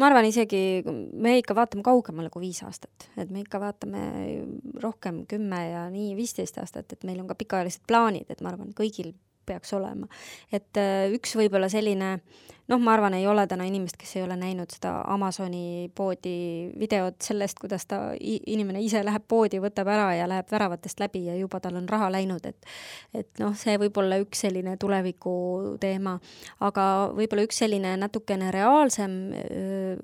[0.00, 4.02] ma arvan isegi, me ikka vaatame kaugemale kui viis aastat, et me ikka vaatame
[4.80, 8.70] rohkem kümme ja nii viisteist aastat, et meil on ka pikaajalised plaanid, et ma arvan,
[8.76, 9.12] kõigil
[9.48, 10.08] peaks olema.
[10.52, 12.18] et äh, üks võib-olla selline
[12.68, 17.16] noh, ma arvan, ei ole täna inimest, kes ei ole näinud seda Amazoni poodi videot
[17.24, 21.62] sellest, kuidas ta, inimene ise läheb poodi, võtab ära ja läheb väravatest läbi ja juba
[21.64, 22.68] tal on raha läinud, et
[23.16, 25.34] et noh, see võib olla üks selline tuleviku
[25.80, 26.18] teema,
[26.64, 29.16] aga võib-olla üks selline natukene reaalsem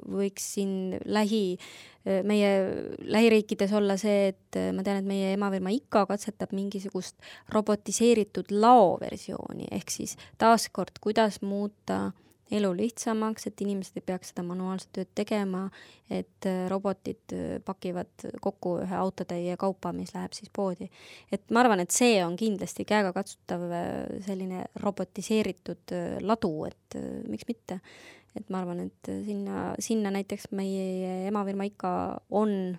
[0.09, 1.59] võiks siin lähi
[2.05, 2.49] meie
[3.01, 7.17] lähiriikides olla see, et ma tean, et meie emafirma IKA katsetab mingisugust
[7.53, 12.13] robotiseeritud laoversiooni, ehk siis taaskord, kuidas muuta
[12.53, 15.65] elu lihtsamaks, et inimesed ei peaks seda manuaalset tööd tegema,
[16.13, 20.91] et äh, robotid äh, pakivad kokku ühe autotäie kaupa, mis läheb siis poodi.
[21.33, 23.65] et ma arvan, et see on kindlasti käegakatsutav
[24.27, 27.81] selline robotiseeritud ladu, et miks mitte.
[28.37, 31.93] et ma arvan, et sinna, sinna näiteks meie emafirma ikka
[32.31, 32.75] on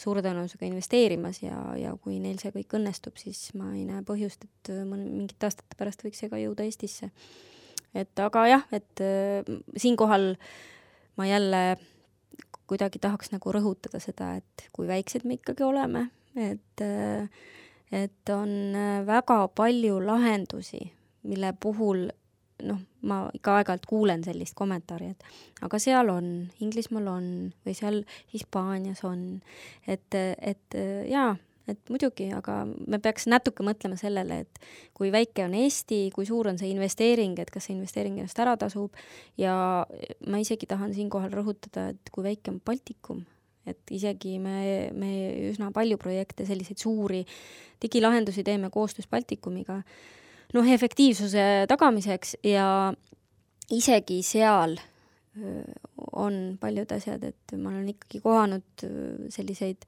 [0.00, 4.44] suure tõenäosusega investeerimas ja, ja kui neil see kõik õnnestub, siis ma ei näe põhjust,
[4.44, 7.10] et mingite aastate pärast võiks see ka jõuda Eestisse.
[7.96, 10.34] Et aga jah, et äh, siinkohal
[11.16, 11.62] ma jälle
[12.66, 17.28] kuidagi tahaks nagu rõhutada seda, et kui väiksed me ikkagi oleme, et äh,
[17.94, 20.82] et on äh, väga palju lahendusi,
[21.30, 22.08] mille puhul
[22.66, 26.30] noh, ma ikka aeg-ajalt kuulen sellist kommentaari, et aga seal on,
[26.64, 27.26] Inglismaal on
[27.66, 28.00] või seal
[28.32, 29.26] Hispaanias on,
[29.86, 30.78] et, et
[31.10, 31.34] jaa,
[31.68, 34.60] et muidugi, aga me peaks natuke mõtlema sellele, et
[34.96, 38.56] kui väike on Eesti, kui suur on see investeering, et kas see investeering ennast ära
[38.60, 38.94] tasub.
[39.40, 39.84] Ja
[40.30, 43.24] ma isegi tahan siinkohal rõhutada, et kui väike on Baltikum,
[43.66, 45.12] et isegi me, me
[45.50, 47.24] üsna palju projekte, selliseid suuri
[47.82, 49.80] digilahendusi teeme koostöös Baltikumiga
[50.54, 52.92] noh, efektiivsuse tagamiseks ja
[53.74, 54.78] isegi seal
[56.16, 58.86] on paljud asjad, et ma olen ikkagi kohanud
[59.34, 59.84] selliseid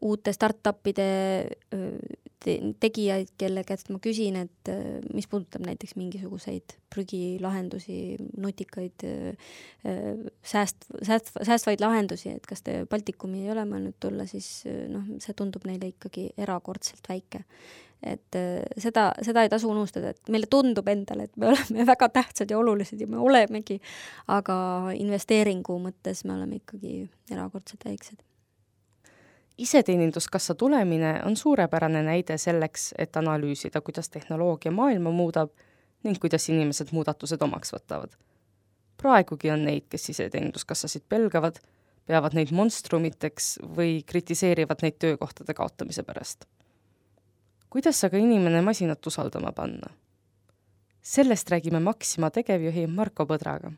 [0.00, 1.08] uute startup'ide
[2.38, 4.70] te tegijaid, kelle käest ma küsin, et
[5.14, 9.04] mis puudutab näiteks mingisuguseid prügilahendusi, nutikaid
[9.82, 15.36] sääst-, sääst-, säästvaid lahendusi, et kas te Baltikumi ei ole mõelnud tulla, siis noh, see
[15.36, 17.44] tundub neile ikkagi erakordselt väike
[18.02, 18.36] et
[18.78, 22.58] seda, seda ei tasu unustada, et meile tundub endale, et me oleme väga tähtsad ja
[22.60, 23.80] olulised ja me olemegi,
[24.30, 24.56] aga
[24.94, 27.00] investeeringu mõttes me oleme ikkagi
[27.34, 28.22] erakordselt väiksed.
[29.58, 35.50] Iseteeninduskassa tulemine on suurepärane näide selleks, et analüüsida, kuidas tehnoloogia maailma muudab
[36.02, 38.14] ning kuidas inimesed muudatused omaks võtavad.
[38.96, 41.58] praegugi on neid, kes iseteeninduskassasid pelgavad,
[42.06, 46.46] peavad neid monstrumiteks või kritiseerivad neid töökohtade kaotamise pärast
[47.70, 49.92] kuidas aga inimene masinat usaldama panna?
[51.02, 53.70] sellest räägime Maxima tegevjuhi Marko Põdraga.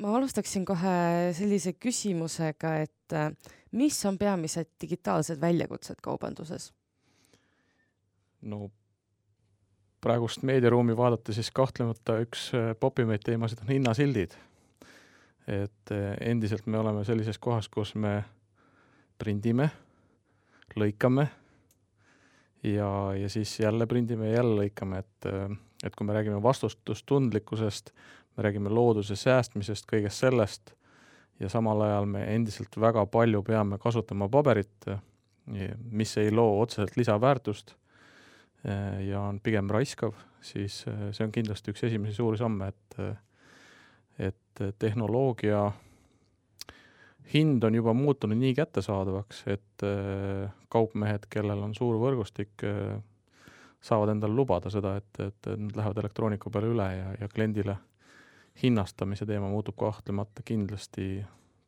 [0.00, 0.96] Ma alustaksin kohe
[1.36, 3.30] sellise küsimusega, et äh,
[3.76, 6.72] mis on peamised digitaalsed väljakutsed kaubanduses?
[8.40, 8.70] no
[10.00, 14.36] praegust meediaruumi vaadata, siis kahtlemata üks äh, popimaid teemasid on hinnasildid.
[15.46, 18.22] et äh, endiselt me oleme sellises kohas, kus me
[19.20, 19.68] prindime,
[20.76, 21.26] lõikame
[22.64, 25.28] ja, ja siis jälle prindime ja jälle lõikame, et,
[25.84, 27.92] et kui me räägime vastutustundlikkusest,
[28.36, 30.74] me räägime looduse säästmisest, kõigest sellest,
[31.40, 34.88] ja samal ajal me endiselt väga palju peame kasutama paberit,
[35.90, 37.74] mis ei loo otseselt lisaväärtust
[39.06, 40.12] ja on pigem raiskav,
[40.44, 43.00] siis see on kindlasti üks esimesi suuri samme, et
[44.20, 45.70] et tehnoloogia
[47.32, 49.84] hind on juba muutunud nii kättesaadavaks, et
[50.68, 52.66] kaupmehed, kellel on suur võrgustik,
[53.80, 57.78] saavad endale lubada seda, et, et nad lähevad elektroonika peale üle ja, ja kliendile
[58.62, 61.24] hinnastamise teema muutub kahtlemata kindlasti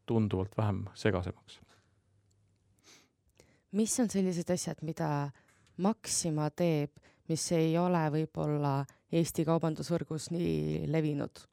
[0.06, 1.60] tunduvalt vähem segasemaks.
[3.72, 5.30] mis on sellised asjad, mida
[5.76, 6.90] Maxima teeb,
[7.28, 11.46] mis ei ole võib-olla Eesti kaubandusvõrgus nii levinud?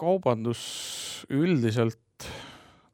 [0.00, 0.60] kaubandus
[1.28, 2.24] üldiselt,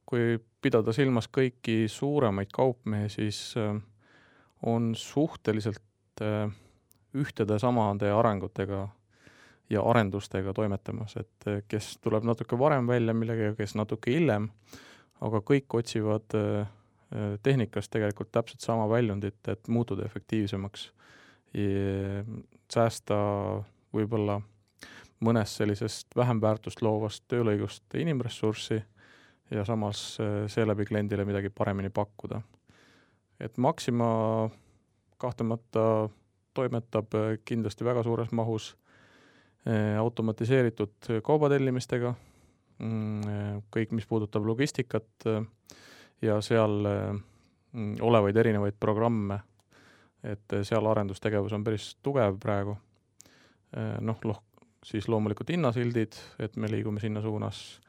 [0.07, 3.77] kui pidada silmas kõiki suuremaid kaupmehi, siis äh,
[4.67, 6.51] on suhteliselt äh,
[7.15, 8.89] ühtede samade arengutega
[9.71, 14.51] ja arendustega toimetamas, et äh, kes tuleb natuke varem välja millegagi, kes natuke hiljem,
[15.21, 16.35] aga kõik otsivad
[17.43, 20.91] tehnikas tegelikult täpselt sama väljundit, et muutuda efektiivsemaks,
[22.75, 23.17] säästa
[23.95, 24.41] võib-olla
[25.25, 28.81] mõnest sellisest vähem väärtust loovast töölõigust inimressurssi
[29.51, 30.03] ja samas
[30.53, 32.43] seeläbi kliendile midagi paremini pakkuda.
[33.41, 34.51] et Maxima
[35.19, 36.09] kahtlemata
[36.55, 38.77] toimetab kindlasti väga suures mahus
[39.99, 42.13] automatiseeritud kaubatellimistega,
[42.79, 45.27] mm, kõik, mis puudutab logistikat
[46.23, 46.87] ja seal
[48.01, 49.41] olevaid erinevaid programme,
[50.23, 52.77] et seal arendustegevus on päris tugev praegu.
[54.01, 54.43] noh, loh-,
[54.87, 57.81] siis loomulikult hinnasildid, et me liigume sinna suunas,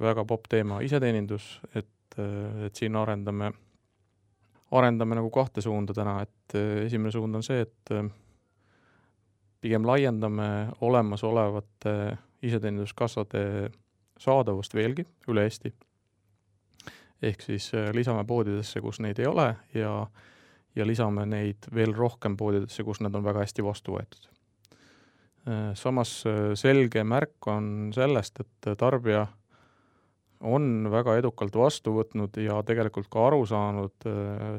[0.00, 2.18] väga popp teema iseteenindus, et,
[2.66, 3.52] et siin arendame,
[4.76, 7.94] arendame nagu kahte suunda täna, et esimene suund on see, et
[9.60, 10.48] pigem laiendame
[10.80, 11.94] olemasolevate
[12.42, 13.70] iseteeninduskassade
[14.20, 15.72] saadavust veelgi üle Eesti.
[17.22, 20.06] ehk siis lisame poodidesse, kus neid ei ole ja,
[20.74, 24.30] ja lisame neid veel rohkem poodidesse, kus nad on väga hästi vastu võetud
[25.74, 26.22] samas
[26.60, 29.26] selge märk on sellest, et tarbija
[30.40, 34.08] on väga edukalt vastu võtnud ja tegelikult ka aru saanud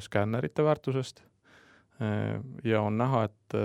[0.03, 1.23] skännerite väärtusest
[2.63, 3.57] ja on näha, et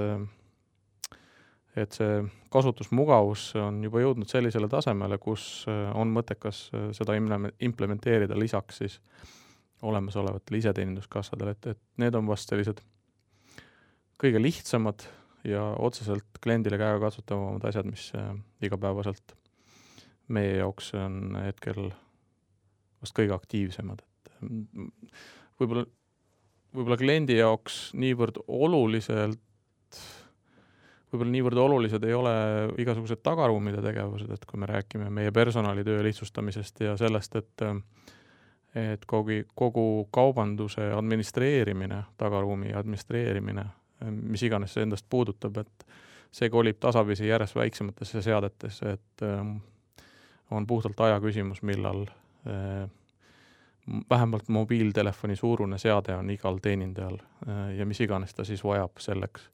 [1.77, 2.21] et see
[2.53, 8.99] kasutusmugavus on juba jõudnud sellisele tasemele, kus äh, on mõttekas äh, seda implementeerida lisaks siis
[9.87, 12.81] olemasolevatele iseteeninduskassadele, et, et need on vast sellised
[14.17, 15.05] kõige lihtsamad
[15.47, 18.33] ja otseselt kliendile käegakatsutavamad asjad, mis äh,
[18.65, 19.37] igapäevaselt
[20.33, 21.91] meie jaoks on hetkel
[23.03, 24.33] vast kõige aktiivsemad, et
[25.61, 25.85] võib-olla,
[26.75, 29.46] võib-olla kliendi jaoks niivõrd oluliselt
[31.13, 32.33] võib-olla niivõrd olulised ei ole
[32.83, 37.67] igasugused tagaruumide tegevused, et kui me räägime meie personalitöö lihtsustamisest ja sellest, et
[38.77, 43.65] et kogu, kogu kaubanduse administreerimine, tagaruumi administreerimine,
[44.11, 45.87] mis iganes see endast puudutab, et
[46.35, 49.25] see kolib tasapisi järjest väiksematesse seadetesse, et
[50.51, 52.05] on puhtalt aja küsimus, millal
[54.11, 57.17] vähemalt mobiiltelefoni suurune seade on igal teenindajal
[57.79, 59.49] ja mis iganes ta siis vajab selleks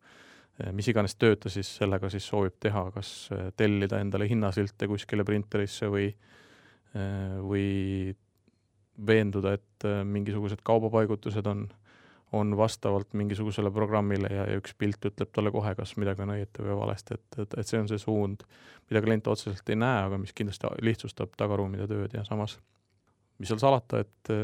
[0.76, 5.24] mis iganes tööd ta siis sellega siis soovib teha, kas eh, tellida endale hinnasilte kuskile
[5.26, 7.68] printerisse või, eh, või
[9.06, 11.64] veenduda, et mingisugused kaubapaigutused on,
[12.36, 16.66] on vastavalt mingisugusele programmile ja, ja üks pilt ütleb talle kohe, kas midagi on õieti
[16.66, 18.44] või valesti, et, et, et see on see suund,
[18.90, 22.58] mida klient otseselt ei näe, aga mis kindlasti lihtsustab tagaruumide tööd ja samas,
[23.40, 24.34] mis seal salata, et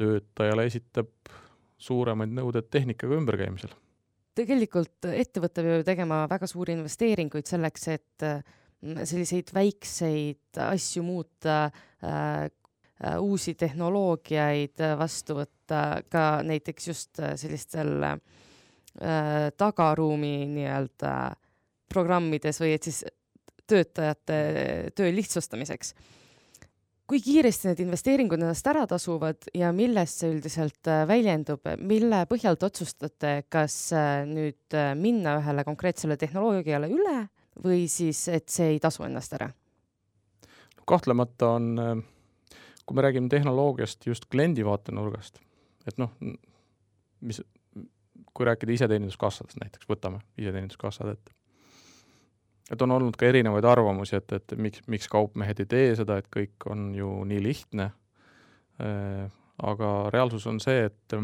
[0.00, 1.12] töötajale esitab
[1.78, 3.76] suuremaid nõudeid tehnikaga ümberkäimisel
[4.36, 11.64] tegelikult ettevõte peab ju tegema väga suuri investeeringuid selleks, et mm, selliseid väikseid asju muuta
[11.66, 18.18] äh,, äh, uusi tehnoloogiaid vastu võtta, ka näiteks just sellistel äh,
[19.56, 21.14] tagaruumi nii-öelda
[21.92, 23.04] programmides või et siis
[23.66, 24.38] töötajate
[24.94, 25.94] töö lihtsustamiseks
[27.06, 32.58] kui kiiresti need investeeringud ennast ära tasuvad ja millest see üldiselt äh, väljendub, mille põhjal
[32.58, 37.18] te otsustate, kas äh, nüüd äh, minna ühele konkreetsele tehnoloogiale üle
[37.62, 39.52] või siis, et see ei tasu ennast ära?
[40.86, 42.04] kahtlemata on,
[42.86, 45.40] kui me räägime tehnoloogiast just kliendi vaatenurgast,
[45.90, 46.12] et noh,
[47.26, 47.40] mis,
[48.30, 51.32] kui rääkida iseteeninduskassadest näiteks, võtame iseteeninduskassad, et
[52.72, 56.28] et on olnud ka erinevaid arvamusi, et, et miks, miks kaupmehed ei tee seda, et
[56.32, 57.90] kõik on ju nii lihtne.
[58.82, 59.26] Äh,
[59.66, 61.16] aga reaalsus on see, et,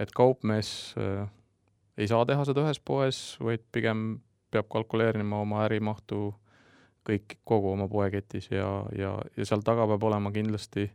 [0.00, 0.70] et kaupmees
[1.00, 1.28] äh,
[1.96, 4.18] ei saa teha seda ühes poes, vaid pigem
[4.52, 6.32] peab kalkuleerima oma ärimahtu
[7.06, 10.88] kõik, kogu oma poeketis ja, ja, ja seal taga peab olema kindlasti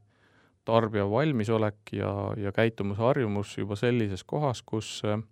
[0.68, 5.24] tarbija valmisolek ja, ja käitumusharjumus juba sellises kohas, kus äh,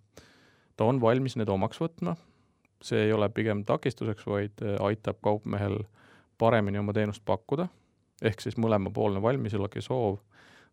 [0.76, 2.16] ta on valmis need omaks võtma
[2.82, 5.80] see ei ole pigem takistuseks, vaid äh, aitab kaupmehel
[6.38, 7.68] paremini oma teenust pakkuda,
[8.22, 10.20] ehk siis mõlemapoolne valmisolek ja soov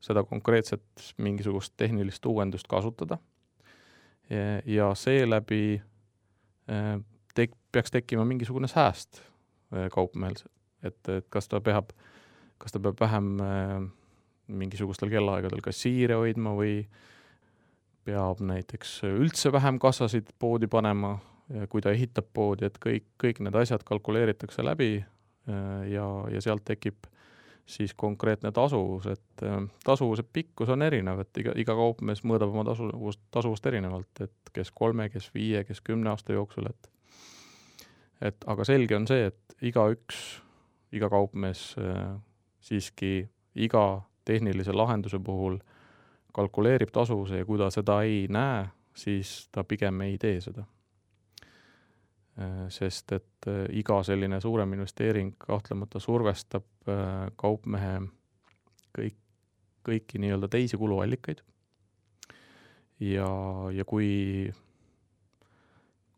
[0.03, 3.17] seda konkreetset mingisugust tehnilist uuendust kasutada.
[4.65, 5.81] ja seeläbi
[6.69, 6.99] äh,
[7.33, 9.21] tek-, peaks tekkima mingisugune sääst
[9.73, 10.35] äh, kaupmehel,
[10.83, 11.91] et, et kas ta peab,
[12.57, 13.37] kas ta peab vähem
[14.47, 16.87] mingisugustel kellaaegadel kassiire hoidma või
[18.05, 21.17] peab näiteks üldse vähem kassasid poodi panema
[21.69, 26.65] kui ta ehitab poodi, et kõik, kõik need asjad kalkuleeritakse läbi äh, ja, ja sealt
[26.65, 27.05] tekib
[27.65, 32.65] siis konkreetne tasuvus, et äh, tasuvuse pikkus on erinev, et iga, iga kaupmees mõõdab oma
[32.65, 36.91] tasuvust, tasuvust erinevalt, et kes kolme, kes viie, kes kümne aasta jooksul, et
[38.25, 40.19] et aga selge on see, et igaüks,
[40.95, 42.15] iga kaupmees äh,
[42.63, 45.59] siiski iga tehnilise lahenduse puhul
[46.33, 48.65] kalkuleerib tasuvuse ja kui ta seda ei näe,
[48.97, 50.65] siis ta pigem ei tee seda
[52.69, 58.01] sest et äh, iga selline suurem investeering kahtlemata survestab äh, kaupmehe
[58.95, 59.15] kõik,
[59.87, 61.39] kõiki nii-öelda teisi kuluallikaid.
[62.99, 63.29] ja,
[63.71, 64.51] ja kui,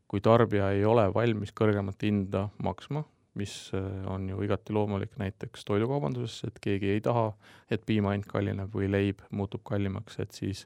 [0.08, 3.03] kui tarbija ei ole valmis kõrgemat hinda maksma,
[3.38, 3.69] mis
[4.10, 7.32] on ju igati loomulik näiteks toidukaubanduses, et keegi ei taha,
[7.69, 10.65] et piim ainult kallineb või leib muutub kallimaks, et siis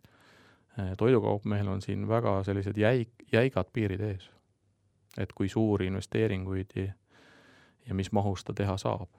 [0.98, 4.30] toidukaupmehel on siin väga sellised jäik, jäigad piirid ees
[5.18, 6.94] et kui suuri investeeringuid ja,
[7.88, 9.10] ja mis mahus ta teha saab.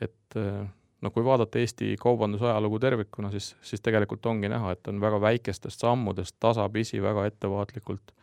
[0.00, 0.36] et
[1.00, 5.80] noh, kui vaadata Eesti kaubandusajalugu tervikuna, siis, siis tegelikult ongi näha, et on väga väikestest
[5.80, 8.14] sammudest tasapisi väga ettevaatlikult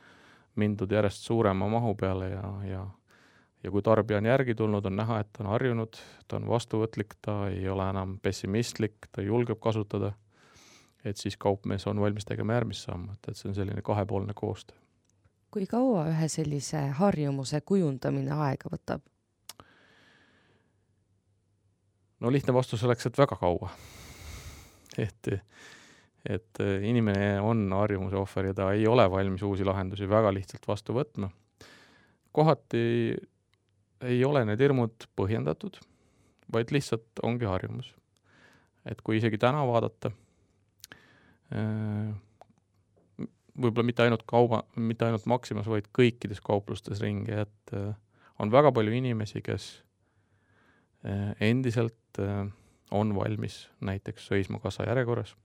[0.55, 2.87] mindud järjest suurema mahu peale ja, ja
[3.63, 7.17] ja kui tarbija on järgi tulnud, on näha, et ta on harjunud, ta on vastuvõtlik,
[7.25, 10.13] ta ei ole enam pessimistlik, ta julgeb kasutada,
[11.03, 14.86] et siis kaupmees on valmis tegema järgmist sammu, et, et see on selline kahepoolne koostöö
[15.51, 19.05] kui kaua ühe sellise harjumuse kujundamine aega võtab?
[22.19, 23.69] no lihtne vastus oleks, et väga kaua.
[24.97, 25.29] et,
[26.25, 30.95] et inimene on harjumuse ohver ja ta ei ole valmis uusi lahendusi väga lihtsalt vastu
[30.97, 31.29] võtma.
[32.31, 32.83] kohati
[34.01, 35.79] ei ole need hirmud põhjendatud,
[36.53, 37.93] vaid lihtsalt ongi harjumus.
[38.85, 40.11] et kui isegi täna vaadata,
[43.57, 47.73] võib-olla mitte ainult kauba, mitte ainult Maximas, vaid kõikides kauplustes ringi, et
[48.39, 49.69] on väga palju inimesi, kes
[51.39, 52.47] endiselt äh,
[52.91, 55.35] on valmis näiteks seisma kassa järjekorras.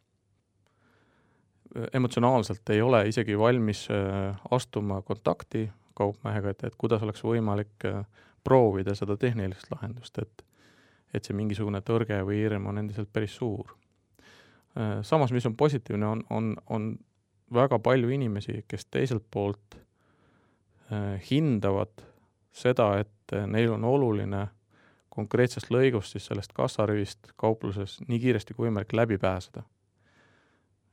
[1.92, 8.04] emotsionaalselt ei ole isegi valmis äh, astuma kontakti kaupmehega, et, et kuidas oleks võimalik äh,
[8.44, 10.44] proovida seda tehnilist lahendust, et
[11.14, 13.74] et see mingisugune tõrge või hirm on endiselt päris suur.
[15.02, 16.86] samas, mis on positiivne, on, on, on
[17.54, 19.78] väga palju inimesi, kes teiselt poolt
[21.30, 22.02] hindavad
[22.52, 24.46] seda, et neil on oluline
[25.12, 29.62] konkreetsest lõigust, siis sellest kassarivist kaupluses nii kiiresti kui võimalik läbi pääseda.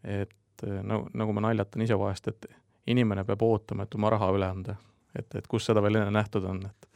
[0.03, 2.45] et no nagu ma naljatan ise vahest, et
[2.87, 4.75] inimene peab ootama, et oma raha üle anda,
[5.15, 6.89] et, et kus seda veel enne nähtud on, et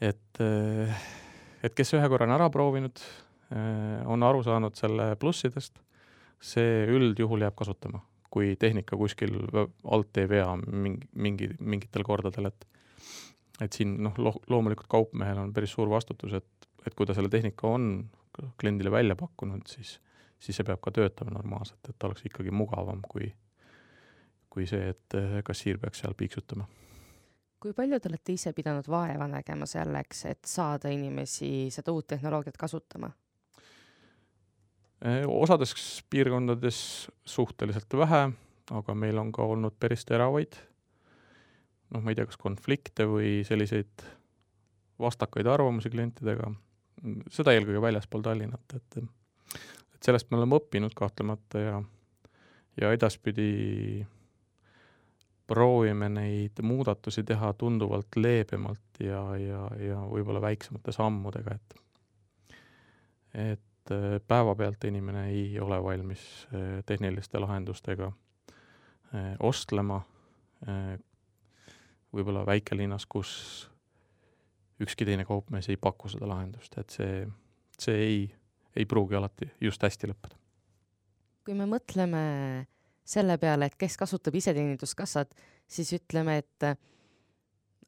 [0.00, 0.42] et,
[1.62, 3.02] et kes ühe korra on ära proovinud,
[4.08, 5.76] on aru saanud selle plussidest,
[6.40, 8.00] see üldjuhul jääb kasutama,
[8.30, 9.36] kui tehnika kuskil
[9.90, 12.66] alt ei vea mingi, mingi, mingitel kordadel, et
[13.60, 17.28] et siin noh, lo-, loomulikult kaupmehel on päris suur vastutus, et, et kui ta selle
[17.32, 17.90] tehnika on
[18.60, 19.98] kliendile välja pakkunud, siis,
[20.40, 23.28] siis see peab ka töötama normaalselt, et oleks ikkagi mugavam kui,
[24.50, 26.68] kui see, et eh, kassiir peaks seal piiksutama.
[27.60, 32.56] kui palju te olete ise pidanud vaeva nägema selleks, et saada inimesi seda uut tehnoloogiat
[32.56, 33.10] kasutama?
[35.00, 35.72] Eh, osades
[36.12, 38.24] piirkondades suhteliselt vähe,
[38.70, 40.58] aga meil on ka olnud päris teravaid.
[41.90, 44.04] Noh, ma ei tea, kas konflikte või selliseid
[45.00, 46.50] vastakaid arvamusi klientidega,
[47.32, 51.80] seda eelkõige väljaspool Tallinnat, et et sellest me oleme õppinud kahtlemata ja
[52.80, 54.06] ja edaspidi
[55.50, 61.76] proovime neid muudatusi teha tunduvalt leebemalt ja, ja, ja võib-olla väiksemate sammudega, et
[63.50, 63.69] et
[64.28, 68.12] päevapealt inimene ei ole valmis eh, tehniliste lahendustega
[69.14, 70.02] eh, ostlema,
[72.12, 73.30] võib-olla väikelinnas, kus
[74.80, 77.22] ükski teine kaupmees ei paku seda lahendust, et see,
[77.80, 78.18] see ei,
[78.76, 80.36] ei pruugi alati just hästi lõppeda.
[81.44, 82.20] kui me mõtleme
[83.04, 85.32] selle peale, et kes kasutab iseteeninduskassat,
[85.66, 86.68] siis ütleme, et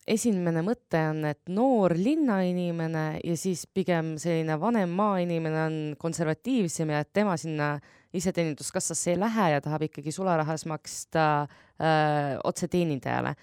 [0.07, 7.05] esimene mõte on, et noor linnainimene ja siis pigem selline vanem maainimene on konservatiivsem ja
[7.05, 7.77] et tema sinna
[8.13, 13.37] iseteeninduskassasse ei lähe ja tahab ikkagi sularahas maksta öö, otse teenindajale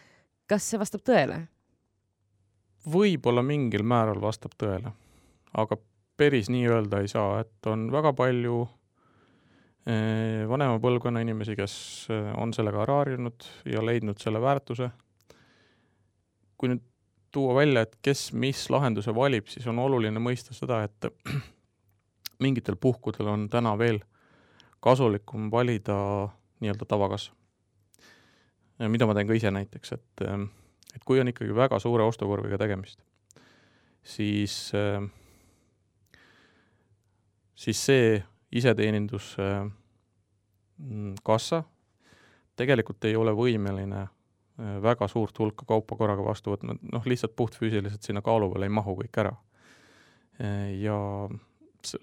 [0.49, 1.43] kas see vastab tõele?
[2.89, 4.93] võib-olla mingil määral vastab tõele,
[5.59, 5.77] aga
[6.17, 8.61] päris nii öelda ei saa, et on väga palju
[9.85, 11.75] eh, vanema põlvkonna inimesi, kes
[12.15, 14.89] eh, on sellega ära harjunud ja leidnud selle väärtuse.
[16.59, 16.83] Kui nüüd
[17.31, 21.09] tuua välja, et kes mis lahenduse valib, siis on oluline mõista seda, et
[22.43, 24.01] mingitel puhkudel on täna veel
[24.83, 25.97] kasulikum valida
[26.59, 27.35] nii-öelda tavakassa
[28.87, 30.47] mida ma teen ka ise näiteks, et, ähm,
[30.95, 33.01] et kui on ikkagi väga suure ostukorviga tegemist,
[34.03, 35.09] siis, ähm,
[37.55, 38.21] siis see
[38.55, 41.63] iseteenindus mm, kassa
[42.59, 44.15] tegelikult ei ole võimeline äh,
[44.59, 48.97] väga suurt hulka kaupa korraga vastu võtma, noh, lihtsalt puhtfüüsiliselt sinna kaalu peale ei mahu
[48.99, 49.35] kõik ära.
[50.43, 50.97] Äh, ja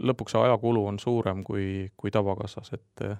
[0.01, 3.19] lõpuks see ajakulu on suurem kui, kui tavakassas, et äh,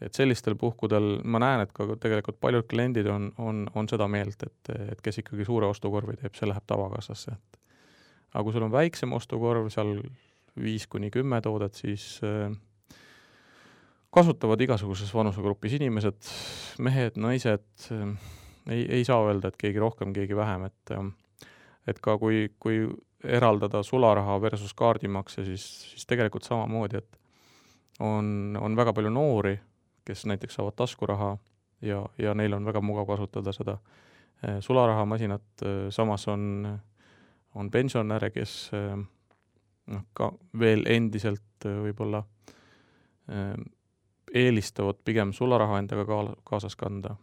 [0.00, 4.42] et sellistel puhkudel ma näen, et ka tegelikult paljud kliendid on, on, on seda meelt,
[4.46, 7.58] et, et kes ikkagi suure ostukorvi teeb, see läheb tavakassasse, et
[8.30, 9.96] aga kui sul on väiksem ostukorv, seal
[10.58, 12.52] viis kuni kümme toodet, siis äh,
[14.14, 16.30] kasutavad igasuguses vanusegrupis inimesed,
[16.84, 18.14] mehed, naised äh,,
[18.68, 21.08] ei, ei saa öelda, et keegi rohkem, keegi vähem, et äh,
[21.88, 22.82] et ka kui, kui
[23.24, 27.18] eraldada sularaha versus kaardimakse, siis, siis tegelikult samamoodi, et
[28.04, 29.56] on, on väga palju noori,
[30.06, 31.32] kes näiteks saavad taskuraha
[31.84, 33.78] ja, ja neil on väga mugav kasutada seda
[34.42, 35.64] eh, sularahamasinat,
[35.94, 36.68] samas on,
[37.54, 38.94] on pensionäre, kes eh,
[39.94, 42.22] noh, ka veel endiselt võib-olla
[44.32, 47.16] eelistavad pigem sularaha endaga ka kaasas kanda.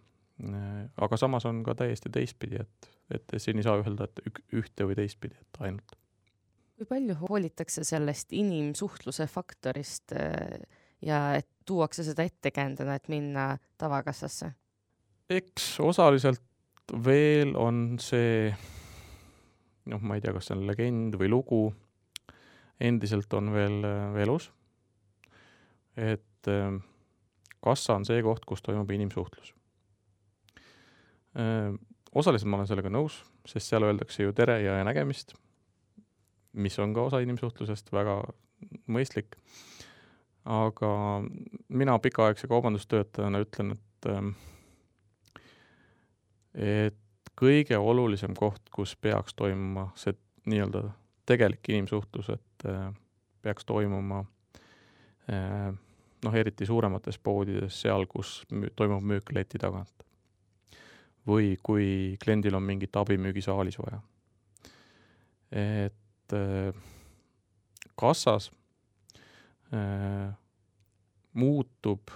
[0.98, 4.88] Aga samas on ka täiesti teistpidi, et, et siin ei saa öelda, et ük, ühte
[4.88, 5.96] või teistpidi, et ainult.
[6.76, 10.12] kui palju hoolitakse sellest inimsuhtluse faktorist
[11.06, 14.52] ja et tuuakse seda ettekäändena, et minna tavakassasse?
[15.30, 16.44] eks osaliselt
[17.06, 18.52] veel on see
[19.90, 21.62] noh, ma ei tea, kas see on legend või lugu,
[22.82, 23.82] endiselt on veel,
[24.16, 24.50] veel elus.
[25.96, 26.74] et äh,
[27.64, 29.54] kassa on see koht, kus toimub inimsuhtlus.
[31.36, 31.74] Äh,
[32.16, 35.36] osaliselt ma olen sellega nõus, sest seal öeldakse ju tere ja nägemist,
[36.56, 38.22] mis on ka osa inimsuhtlusest, väga
[38.88, 39.36] mõistlik.
[40.46, 40.90] aga
[41.74, 44.36] mina pikaaegse kaubandustöötajana ütlen, et äh,
[46.56, 50.14] et kõige olulisem koht, kus peaks toimuma see
[50.46, 50.86] nii-öelda
[51.26, 52.94] tegelik inimsuhtlus, et äh,
[53.42, 54.24] peaks toimuma
[55.30, 55.74] äh,
[56.26, 60.05] noh, eriti suuremates poodides, seal, kus müü, toimub müük leti tagant.
[61.28, 61.88] Või kui
[62.22, 64.02] kliendil on mingit abi müügisaalis vaja.
[65.52, 66.74] et äh,
[67.96, 68.52] kassas
[69.74, 70.34] äh,
[71.34, 72.12] muutub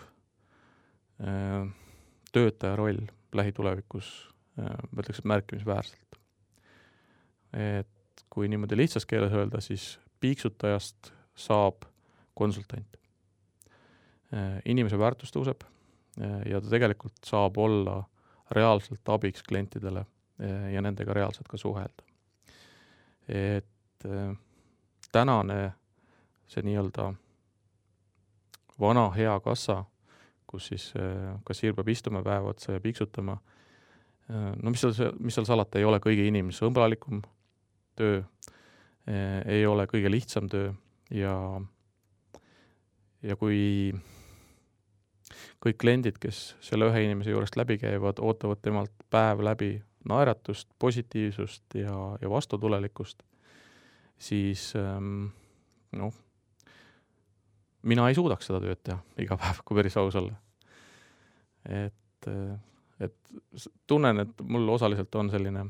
[1.22, 1.70] äh,
[2.32, 4.30] töötaja roll lähitulevikus
[4.60, 6.18] ma ütleks, et märkimisväärselt.
[7.54, 11.86] et kui niimoodi lihtsas keeles öelda, siis piiksutajast saab
[12.36, 12.98] konsultant.
[14.66, 15.64] inimese väärtus tõuseb
[16.46, 18.04] ja ta tegelikult saab olla
[18.52, 20.06] reaalselt abiks klientidele
[20.74, 22.04] ja nendega reaalselt ka suhelda.
[23.28, 24.06] et
[25.12, 25.72] tänane
[26.48, 27.14] see nii-öelda
[28.80, 29.84] vana hea kassa,
[30.48, 30.94] kus siis
[31.46, 33.38] kassiir peab istuma päev otsa ja piiksutama
[34.64, 37.22] no mis seal, mis seal salata, ei ole kõige inimsõbralikum
[38.00, 38.22] töö,
[39.10, 40.72] ei ole kõige lihtsam töö
[41.14, 41.34] ja,
[43.26, 43.92] ja kui
[45.64, 49.74] kõik kliendid, kes selle ühe inimese juurest läbi käivad, ootavad temalt päev läbi
[50.10, 53.24] naeratust, positiivsust ja, ja vastutulelikkust,
[54.18, 55.28] siis ähm,
[56.00, 56.16] noh,
[57.84, 60.40] mina ei suudaks seda tööd teha iga päev, kui päris aus olla.
[61.66, 62.58] et äh,
[63.00, 63.16] et
[63.88, 65.66] tunnen, et mul osaliselt on selline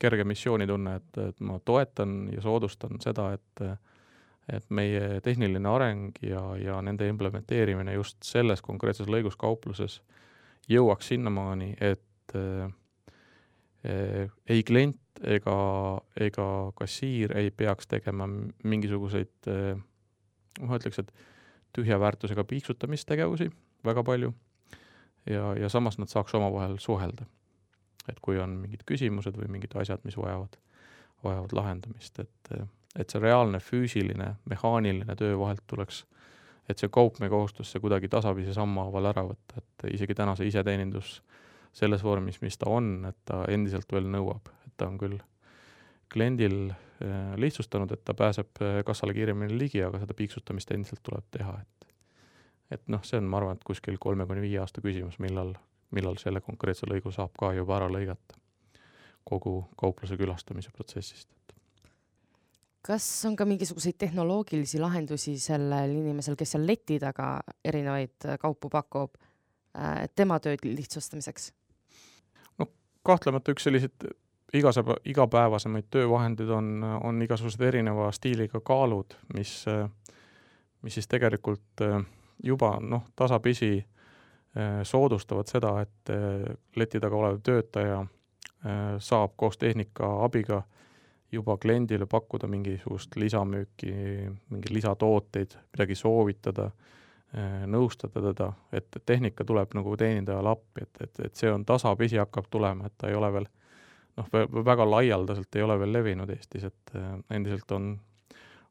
[0.00, 3.64] kerge missioonitunne, et, et ma toetan ja soodustan seda, et
[4.52, 10.02] et meie tehniline areng ja, ja nende implementeerimine just selles konkreetses lõigus kaupluses
[10.68, 12.68] jõuaks sinnamaani, et äh,
[14.48, 15.56] ei klient ega,
[16.20, 18.28] ega kassiir ei peaks tegema
[18.64, 19.80] mingisuguseid äh,
[20.62, 21.12] ma ütleks, et
[21.74, 23.48] tühja väärtusega piiksutamistegevusi
[23.84, 24.32] väga palju
[25.30, 27.26] ja, ja samas nad saaks omavahel suhelda.
[28.08, 30.58] et kui on mingid küsimused või mingid asjad, mis vajavad,
[31.24, 32.50] vajavad lahendamist, et,
[32.98, 36.04] et see reaalne füüsiline, mehaaniline töö vahelt tuleks,
[36.68, 41.18] et see kaupmehe kohustus see kuidagi tasapisi sammhaaval ära võtta, et isegi täna see iseteenindus
[41.74, 45.18] selles vormis, mis ta on, et ta endiselt veel nõuab, et ta on küll
[46.14, 51.26] kliendil eh, lihtsustanud, et ta pääseb eh, kassale kiiremini ligi, aga seda piiksutamist endiselt tuleb
[51.34, 51.90] teha, et
[52.72, 55.52] et noh, see on, ma arvan, et kuskil kolme kuni viie aasta küsimus, millal,
[55.94, 58.38] millal selle konkreetse lõigu saab ka juba ära lõigata
[59.24, 61.28] kogu kaupluse külastamise protsessist.
[62.84, 69.14] Kas on ka mingisuguseid tehnoloogilisi lahendusi sellel inimesel, kes seal leti taga erinevaid kaupu pakub,
[69.78, 71.52] äh, tema tööd lihtsustamiseks?
[72.58, 72.68] no
[73.02, 74.10] kahtlemata üks selliseid
[74.54, 79.64] igaseba, igapäevasemaid töövahendeid on, on igasugused erineva stiiliga kaalud, mis,
[80.82, 82.04] mis siis tegelikult äh,
[82.42, 89.58] juba noh, tasapisi äh, soodustavad seda, et äh, leti taga olev töötaja äh, saab koos
[89.58, 90.62] tehnika abiga
[91.34, 93.92] juba kliendile pakkuda mingisugust lisamüüki,
[94.50, 96.70] mingeid lisatooteid, midagi soovitada,
[97.66, 102.46] nõustada teda, et tehnika tuleb nagu teenindajale appi, et, et, et see on tasapisi hakkab
[102.50, 103.48] tulema, et ta ei ole veel
[104.20, 104.28] noh,
[104.64, 106.94] väga laialdaselt ei ole veel levinud Eestis, et
[107.34, 107.94] endiselt on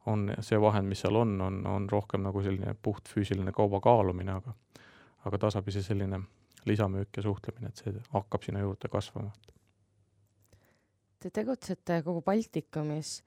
[0.06, 4.36] on see vahend, mis seal on, on, on rohkem nagu selline puht füüsiline kauba kaalumine,
[4.36, 4.56] aga
[5.24, 6.20] aga tasapisi selline
[6.66, 9.32] lisamüük ja suhtlemine, et see hakkab sinna juurde kasvama.
[11.24, 13.22] Te tegutsete kogu Baltikumis,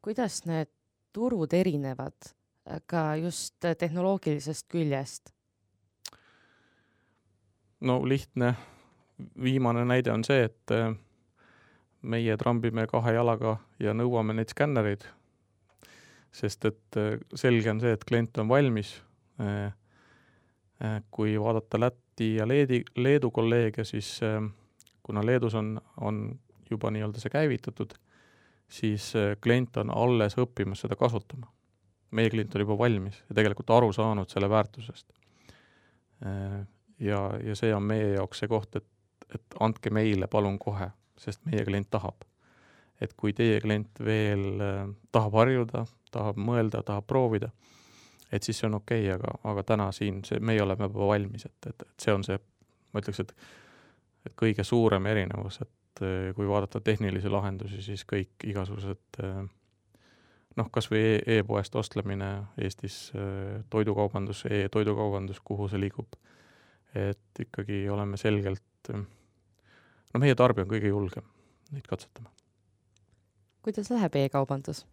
[0.00, 0.70] kuidas need
[1.12, 5.34] turud erinevad äh, ka just tehnoloogilisest küljest?
[7.82, 8.54] no lihtne
[9.42, 10.94] viimane näide on see, et äh,
[12.02, 15.04] meie trambime kahe jalaga ja nõuame neid skännereid
[16.32, 18.94] sest et äh, selge on see, et klient on valmis.
[19.40, 19.72] Äh,
[20.82, 24.18] äh, kui vaadata Läti ja Leedi, Leedu kolleege, siis
[25.02, 26.24] kuna Leedus on, on
[26.72, 27.94] juba nii-öelda see käivitatud,
[28.72, 29.12] siis
[29.44, 31.50] klient on alles õppimas seda kasutama.
[32.12, 35.06] meie klient on juba valmis ja tegelikult aru saanud selle väärtusest.
[36.98, 38.86] ja, ja see on meie jaoks see koht, et,
[39.34, 42.24] et andke meile palun kohe, sest meie klient tahab.
[43.00, 44.62] et kui teie klient veel
[45.12, 47.50] tahab harjuda, tahab mõelda, tahab proovida,
[48.32, 51.44] et siis see on okei okay,, aga, aga täna siin see, meie oleme juba valmis,
[51.46, 52.38] et, et, et see on see,
[52.92, 53.34] ma ütleks, et
[54.26, 55.70] et kõige suurem erinevus, et
[56.00, 59.42] äh, kui vaadata tehnilisi lahendusi, siis kõik igasugused äh,
[60.56, 62.30] noh, kas või e e-poest ostlemine
[62.60, 62.96] Eestis,
[63.72, 66.16] toidukaubandus e, e-toidukaubandus, kuhu see liigub,
[66.94, 71.24] et ikkagi oleme selgelt, no meie tarbija on kõige julgem
[71.72, 72.28] neid katsetama.
[73.64, 74.84] kuidas läheb e-kaubandus?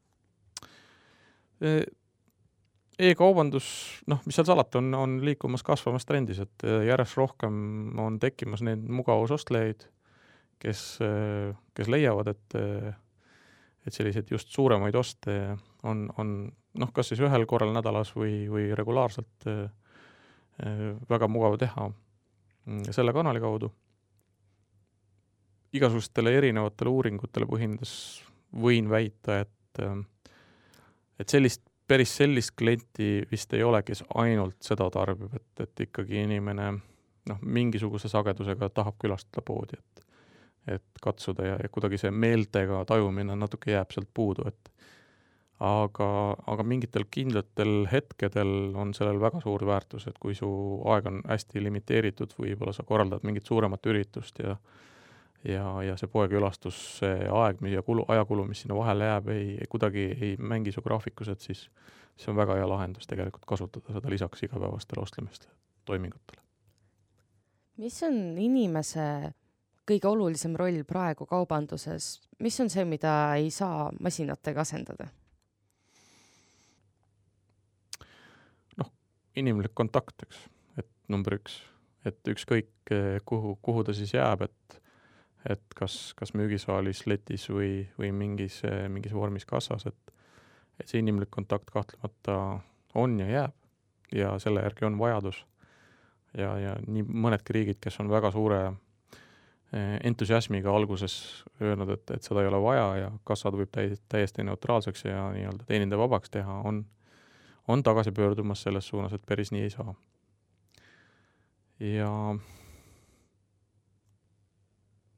[2.99, 3.67] E-kaubandus,
[4.11, 7.53] noh, mis seal salata, on, on liikumas kasvamas trendis, et järjest rohkem
[7.99, 9.85] on tekkimas neid mugavusostlejaid,
[10.59, 10.99] kes,
[11.75, 12.57] kes leiavad, et
[13.87, 15.33] et selliseid just suuremaid oste
[15.87, 16.33] on, on
[16.77, 19.47] noh, kas siis ühel korral nädalas või, või regulaarselt
[21.09, 21.87] väga mugav teha
[22.91, 23.71] selle kanali kaudu.
[25.73, 27.93] igasugustele erinevatele uuringutele põhinedes
[28.53, 29.81] võin väita, et
[31.19, 36.21] et sellist päris sellist klienti vist ei ole, kes ainult seda tarbib, et, et ikkagi
[36.23, 36.69] inimene
[37.29, 40.05] noh, mingisuguse sagedusega tahab külastada poodi, et
[40.67, 44.71] et katsuda ja, ja kuidagi see meeltega tajumine natuke jääb sealt puudu, et
[45.59, 46.09] aga,
[46.47, 50.49] aga mingitel kindlatel hetkedel on sellel väga suur väärtus, et kui su
[50.87, 54.55] aeg on hästi limiteeritud, võib-olla sa korraldad mingit suuremat üritust ja
[55.47, 59.67] ja, ja see poekülastus, see aeg ja kulu, ajakulu, mis sinna vahele jääb, ei, ei,
[59.71, 61.65] kuidagi ei mängi su graafikus, et siis
[62.19, 65.55] see on väga hea lahendus tegelikult kasutada seda lisaks igapäevastele ostlemistele,
[65.87, 66.43] toimingutele.
[67.79, 69.31] mis on inimese
[69.89, 75.09] kõige olulisem roll praegu kaubanduses, mis on see, mida ei saa masinatega asendada?
[78.77, 78.91] noh,
[79.35, 80.43] inimlik kontakt, eks,
[80.81, 81.59] et number üks,
[82.05, 82.93] et ükskõik
[83.25, 84.79] kuhu, kuhu ta siis jääb, et
[85.49, 88.59] et kas, kas müügisaalis, letis või, või mingis,
[88.91, 90.15] mingis vormis kassas, et
[90.79, 92.35] et see inimlik kontakt kahtlemata
[92.95, 93.55] on ja jääb
[94.15, 95.45] ja selle järgi on vajadus.
[96.37, 98.75] ja, ja nii mõnedki riigid, kes on väga suure eh,
[100.03, 105.05] entusiasmiga alguses öelnud, et, et seda ei ole vaja ja kassad võib täi-, täiesti neutraalseks
[105.05, 106.79] ja nii-öelda teenindaja vabaks teha, on,
[107.69, 109.93] on tagasi pöördumas selles suunas, et päris nii ei saa.
[111.79, 112.09] ja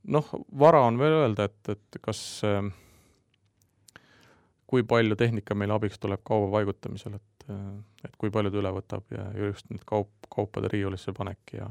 [0.04, 2.72] noh, vara on veel öelda, et, et kas, ähm,
[4.68, 7.64] kui palju tehnika meile abiks tuleb kauba paigutamisel, et, äh,
[8.08, 11.70] et kui palju ta üle võtab ja just need kaup, kaupade riiulisse panek ja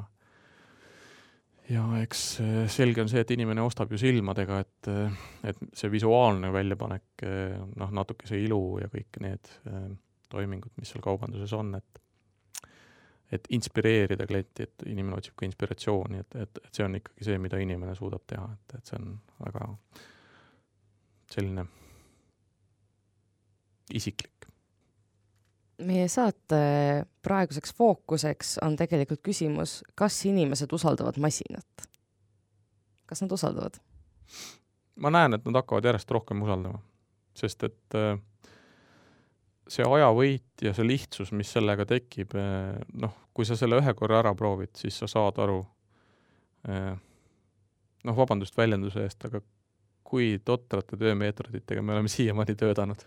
[1.70, 5.90] ja eks äh, selge on see, et inimene ostab ju silmadega, et, äh, et see
[5.92, 7.24] visuaalne väljapanek,
[7.78, 9.50] noh, natuke see ilu ja kõik need
[10.30, 12.00] toimingud, mis seal kaubanduses on, et
[13.30, 17.38] et inspireerida klienti, et inimene otsib ka inspiratsiooni, et, et, et see on ikkagi see,
[17.38, 19.12] mida inimene suudab teha, et, et see on
[19.44, 19.68] väga
[21.30, 21.66] selline
[23.94, 24.39] isiklik.
[25.86, 26.60] Meie saate
[27.24, 31.86] praeguseks fookuseks on tegelikult küsimus, kas inimesed usaldavad masinat?
[33.10, 33.80] kas nad usaldavad?
[35.00, 36.82] ma näen, et nad hakkavad järjest rohkem usaldama,
[37.34, 38.18] sest et äh,
[39.70, 44.20] see ajavõit ja see lihtsus, mis sellega tekib, eh, noh, kui sa selle ühe korra
[44.24, 45.60] ära proovid, siis sa saad aru,
[46.68, 46.92] eh,
[48.04, 49.42] noh, vabandust väljenduse eest, aga
[50.10, 53.04] kui totrate töömeetoditega me oleme siiamaani töötanud.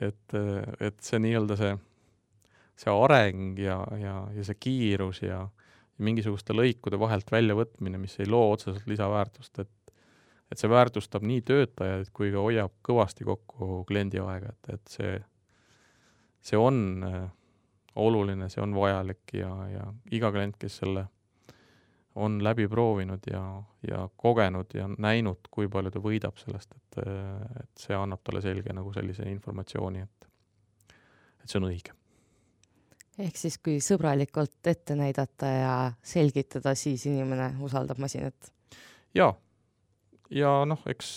[0.00, 0.34] Et,
[0.80, 1.72] et see nii-öelda see,
[2.78, 8.28] see areng ja, ja, ja see kiirus ja, ja mingisuguste lõikude vahelt väljavõtmine, mis ei
[8.30, 9.74] loo otseselt lisaväärtust, et
[10.48, 15.18] et see väärtustab nii töötajaid kui ka hoiab kõvasti kokku kliendi aega, et, et see,
[16.40, 17.26] see on äh,
[18.00, 19.84] oluline, see on vajalik ja, ja
[20.14, 21.04] iga klient, kes selle
[22.18, 23.42] on läbi proovinud ja,
[23.88, 27.00] ja kogenud ja näinud, kui palju ta võidab sellest, et,
[27.62, 30.28] et see annab talle selge nagu sellise informatsiooni, et,
[31.42, 31.96] et see on õige.
[33.24, 38.52] ehk siis, kui sõbralikult ette näidata ja selgitada, siis inimene usaldab masinat?
[39.14, 39.32] jaa
[40.30, 41.10] ja noh, eks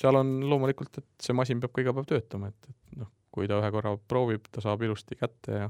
[0.00, 3.48] seal on loomulikult, et see masin peab ka iga päev töötama, et, et noh, kui
[3.50, 5.68] ta ühe korra proovib, ta saab ilusti kätte ja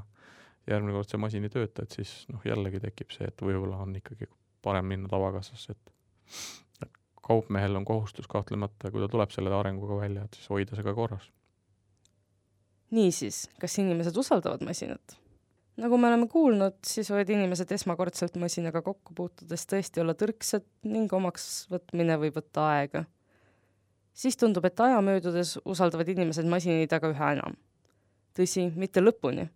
[0.69, 3.95] järgmine kord see masin ei tööta, et siis noh, jällegi tekib see, et võib-olla on
[3.99, 4.29] ikkagi
[4.61, 5.93] parem minna tavakassasse, et
[6.81, 10.85] et kaupmehel on kohustus kahtlemata, kui ta tuleb selle arenguga välja, et siis hoida see
[10.85, 11.31] ka korras.
[12.91, 15.21] niisiis, kas inimesed usaldavad masinat?
[15.81, 21.13] nagu me oleme kuulnud, siis võivad inimesed esmakordselt masinaga kokku puutudes tõesti olla tõrksad ning
[21.13, 23.05] omaks võtmine võib võtta aega.
[24.13, 27.57] siis tundub, et aja möödudes usaldavad inimesed masinaid aga üha enam.
[28.37, 29.47] tõsi, mitte lõpuni.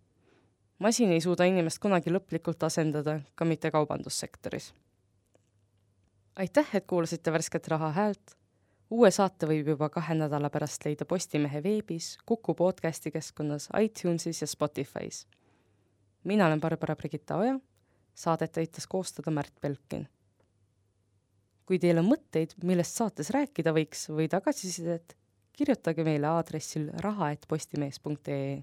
[0.78, 4.72] masin ei suuda inimest kunagi lõplikult asendada, ka mitte kaubandussektoris.
[6.36, 8.36] Aitäh, et kuulasite värsket Raha häält.
[8.90, 14.46] uue saate võib juba kahe nädala pärast leida Postimehe veebis, Kuku podcasti keskkonnas, iTunesis ja
[14.46, 15.26] Spotify's.
[16.24, 17.58] Mina olen Barbara Brigitta Oja,
[18.14, 20.08] saadet aitas koostada Märt Belkin
[21.66, 25.16] kui teil on mõtteid, millest saates rääkida võiks või tagasisidet,
[25.56, 28.62] kirjutage meile aadressil raha.postimees.ee